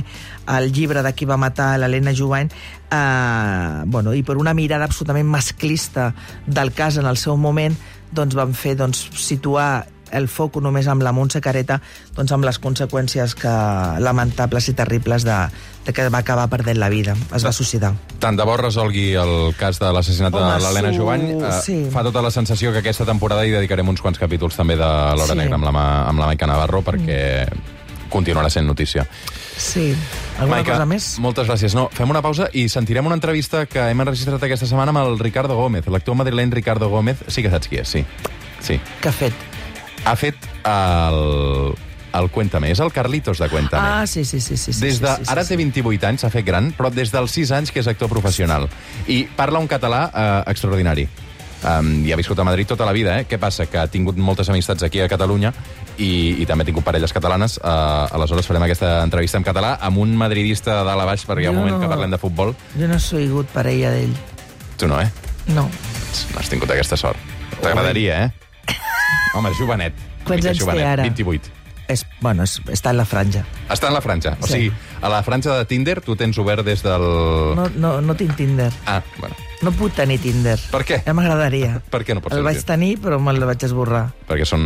el 0.50 0.70
llibre 0.72 1.04
de 1.06 1.12
qui 1.14 1.28
va 1.28 1.38
matar 1.40 1.76
l'Helena 1.78 2.14
Jovany, 2.16 2.50
eh, 2.90 3.82
bueno, 3.86 4.14
i 4.14 4.24
per 4.26 4.38
una 4.40 4.54
mirada 4.54 4.88
absolutament 4.88 5.28
masclista 5.28 6.12
del 6.46 6.72
cas 6.72 6.98
en 6.98 7.06
el 7.06 7.20
seu 7.20 7.36
moment, 7.36 7.76
doncs 8.10 8.34
van 8.34 8.54
fer 8.54 8.74
doncs, 8.78 9.06
situar 9.14 9.86
el 10.12 10.28
foc 10.28 10.60
només 10.62 10.88
amb 10.90 11.02
la 11.02 11.12
Montse 11.16 11.40
Careta, 11.44 11.80
doncs 12.16 12.32
amb 12.32 12.46
les 12.46 12.58
conseqüències 12.62 13.34
que, 13.38 13.54
lamentables 14.02 14.68
i 14.70 14.74
terribles 14.78 15.26
de, 15.26 15.38
de 15.86 15.94
que 15.96 16.08
va 16.12 16.22
acabar 16.22 16.48
perdent 16.52 16.78
la 16.80 16.90
vida. 16.92 17.16
Es 17.34 17.44
va 17.46 17.52
suïcidar. 17.56 17.92
Tant 18.20 18.38
de 18.38 18.46
bo 18.46 18.56
resolgui 18.60 19.10
el 19.18 19.54
cas 19.58 19.80
de 19.80 19.90
l'assassinat 19.94 20.34
de 20.34 20.46
l'Helena 20.62 20.92
Jovany. 20.96 21.26
Eh, 21.38 21.52
sí. 21.64 21.78
Fa 21.92 22.04
tota 22.06 22.22
la 22.24 22.32
sensació 22.34 22.72
que 22.72 22.82
aquesta 22.84 23.06
temporada 23.08 23.46
hi 23.46 23.54
dedicarem 23.54 23.88
uns 23.88 24.02
quants 24.04 24.20
capítols 24.20 24.58
també 24.58 24.78
de 24.80 24.88
l'Hora 25.16 25.34
sí. 25.34 25.40
Negra 25.42 25.60
amb 25.60 25.68
la, 25.68 25.84
amb 26.08 26.22
la 26.22 26.32
Maica 26.32 26.48
Navarro, 26.50 26.82
perquè 26.86 27.20
mm. 27.46 28.08
continuarà 28.12 28.50
sent 28.52 28.68
notícia. 28.68 29.06
Sí. 29.60 29.90
Alguna 30.38 30.60
Maica, 30.60 30.72
cosa 30.72 30.88
més? 30.88 31.12
moltes 31.20 31.48
gràcies. 31.48 31.76
No, 31.76 31.88
fem 31.92 32.10
una 32.10 32.22
pausa 32.24 32.48
i 32.56 32.66
sentirem 32.72 33.06
una 33.06 33.18
entrevista 33.18 33.66
que 33.68 33.90
hem 33.92 34.04
enregistrat 34.06 34.42
aquesta 34.48 34.68
setmana 34.68 34.94
amb 34.94 35.04
el 35.04 35.18
Ricardo 35.20 35.56
Gómez, 35.58 35.88
l'actor 35.92 36.16
madrileny 36.16 36.54
Ricardo 36.56 36.88
Gómez. 36.92 37.24
Sí 37.28 37.44
que 37.44 37.52
saps 37.52 37.68
qui 37.68 37.82
és, 37.82 37.96
sí. 37.96 38.04
sí. 38.60 38.80
Què 39.00 39.12
ha 39.12 39.16
fet? 39.24 39.59
Ha 40.10 40.16
fet 40.18 40.36
el, 40.66 41.74
el 42.18 42.30
Cuéntame. 42.34 42.70
És 42.74 42.82
el 42.82 42.92
Carlitos 42.92 43.38
de 43.38 43.48
Cuéntame. 43.48 44.02
Ah, 44.02 44.06
sí, 44.06 44.24
sí, 44.24 44.40
sí. 44.40 44.56
sí, 44.56 44.72
des 44.80 45.00
de, 45.00 45.06
sí, 45.06 45.24
sí, 45.24 45.30
ara 45.30 45.44
sí. 45.44 45.54
té 45.54 45.60
28 45.60 46.06
anys, 46.10 46.24
s'ha 46.24 46.32
fet 46.34 46.46
gran, 46.46 46.72
però 46.76 46.90
des 46.92 47.12
dels 47.14 47.38
6 47.38 47.54
anys 47.60 47.72
que 47.72 47.82
és 47.82 47.90
actor 47.90 48.10
professional. 48.10 48.68
I 49.06 49.22
parla 49.36 49.62
un 49.62 49.70
català 49.70 50.08
eh, 50.10 50.30
extraordinari. 50.50 51.06
Um, 51.60 52.06
i 52.08 52.12
ha 52.12 52.16
viscut 52.16 52.38
a 52.40 52.44
Madrid 52.44 52.64
tota 52.64 52.86
la 52.88 52.92
vida, 52.96 53.18
eh? 53.20 53.26
Què 53.28 53.36
passa? 53.36 53.66
Que 53.68 53.76
ha 53.82 53.86
tingut 53.92 54.16
moltes 54.16 54.48
amistats 54.48 54.80
aquí 54.86 55.02
a 55.04 55.08
Catalunya 55.12 55.50
i, 55.98 56.40
i 56.40 56.46
també 56.48 56.64
ha 56.64 56.70
tingut 56.70 56.86
parelles 56.86 57.12
catalanes. 57.12 57.58
Uh, 57.60 58.08
aleshores 58.16 58.48
farem 58.48 58.64
aquesta 58.64 58.94
entrevista 59.04 59.36
en 59.36 59.44
català 59.44 59.74
amb 59.76 60.00
un 60.00 60.16
madridista 60.16 60.78
de 60.78 60.86
dalt 60.88 61.04
a 61.04 61.08
baix, 61.12 61.26
perquè 61.28 61.44
hi 61.44 61.50
ha 61.50 61.52
un 61.52 61.60
moment 61.60 61.76
no, 61.76 61.82
que 61.84 61.92
parlem 61.92 62.16
de 62.16 62.22
futbol. 62.22 62.54
Jo 62.80 62.88
no 62.88 62.96
he 62.96 63.04
sigut 63.04 63.52
parella 63.52 63.92
d'ell. 63.92 64.16
Tu 64.80 64.88
no, 64.88 65.02
eh? 65.04 65.10
No. 65.52 65.68
No 65.68 66.40
has 66.40 66.48
tingut 66.48 66.72
aquesta 66.72 66.96
sort. 66.96 67.20
T'agradaria, 67.60 68.22
eh? 68.24 68.49
Home, 69.34 69.52
jovenet. 69.58 69.96
Quants 70.26 70.46
anys 70.50 70.62
té 70.66 70.84
ara? 70.84 71.04
28. 71.06 71.56
És, 71.90 72.04
bueno, 72.22 72.44
és, 72.46 72.54
està 72.70 72.92
en 72.94 73.00
la 73.00 73.04
franja. 73.08 73.42
Està 73.70 73.88
en 73.90 73.96
la 73.96 74.00
franja. 74.02 74.36
O 74.38 74.46
sigui, 74.46 74.70
a 75.02 75.10
la 75.10 75.24
franja 75.26 75.56
de 75.58 75.66
Tinder 75.70 75.96
tu 76.04 76.14
tens 76.18 76.38
obert 76.38 76.62
des 76.66 76.84
del... 76.86 77.06
No, 77.58 77.66
no, 77.82 77.96
no 78.04 78.14
tinc 78.18 78.36
Tinder. 78.38 78.68
Ah, 78.86 79.00
bueno. 79.18 79.34
No 79.60 79.72
puc 79.76 79.96
tenir 79.98 80.20
Tinder. 80.22 80.54
Per 80.70 80.84
què? 80.86 81.00
Ja 81.06 81.14
m'agradaria. 81.16 81.80
Per 81.92 82.02
què 82.06 82.14
no 82.14 82.22
pots 82.22 82.38
El 82.38 82.46
vaig 82.46 82.62
tenir, 82.66 82.94
però 83.02 83.18
me'l 83.22 83.42
vaig 83.48 83.66
esborrar. 83.66 84.06
Perquè 84.30 84.46
són... 84.48 84.64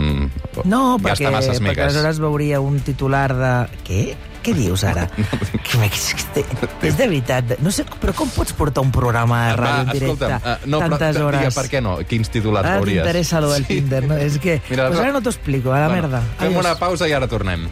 No, 0.68 0.82
perquè, 1.00 1.32
perquè 1.32 1.88
aleshores 1.88 2.20
veuria 2.22 2.60
un 2.64 2.78
titular 2.84 3.28
de... 3.32 3.54
Què? 3.88 4.04
Què 4.44 4.52
dius 4.52 4.84
ara? 4.84 5.06
que, 5.66 5.78
és 5.88 6.96
de 6.98 7.06
veritat. 7.06 7.54
No 7.64 7.72
sé, 7.72 7.86
però 8.02 8.12
com 8.16 8.30
pots 8.34 8.52
portar 8.56 8.84
un 8.84 8.92
programa 8.94 9.40
de 9.48 9.56
ràdio 9.60 9.86
en 9.86 9.92
directe 9.96 10.30
uh, 10.36 10.54
no, 10.68 10.82
tantes 10.84 11.16
però, 11.16 11.30
hores? 11.30 11.46
Digue, 11.46 11.56
per 11.56 11.66
què 11.72 11.82
no? 11.84 11.96
Quins 12.10 12.32
titulars 12.34 12.68
ara 12.68 12.82
veuries? 12.82 13.00
Ara 13.00 13.08
t'interessa 13.08 13.40
allò 13.40 13.52
del 13.54 13.64
sí. 13.64 13.70
Tinder, 13.72 14.04
no? 14.10 14.20
És 14.20 14.40
que... 14.42 14.60
Mira, 14.68 14.90
pues 14.92 15.00
ara 15.00 15.16
no 15.16 15.24
t'ho 15.24 15.32
explico, 15.32 15.72
a 15.72 15.84
la 15.86 15.92
bueno, 15.92 16.08
merda. 16.10 16.24
Fem 16.36 16.50
Adiós. 16.50 16.64
una 16.66 16.76
pausa 16.80 17.08
i 17.08 17.16
ara 17.16 17.30
tornem. 17.30 17.70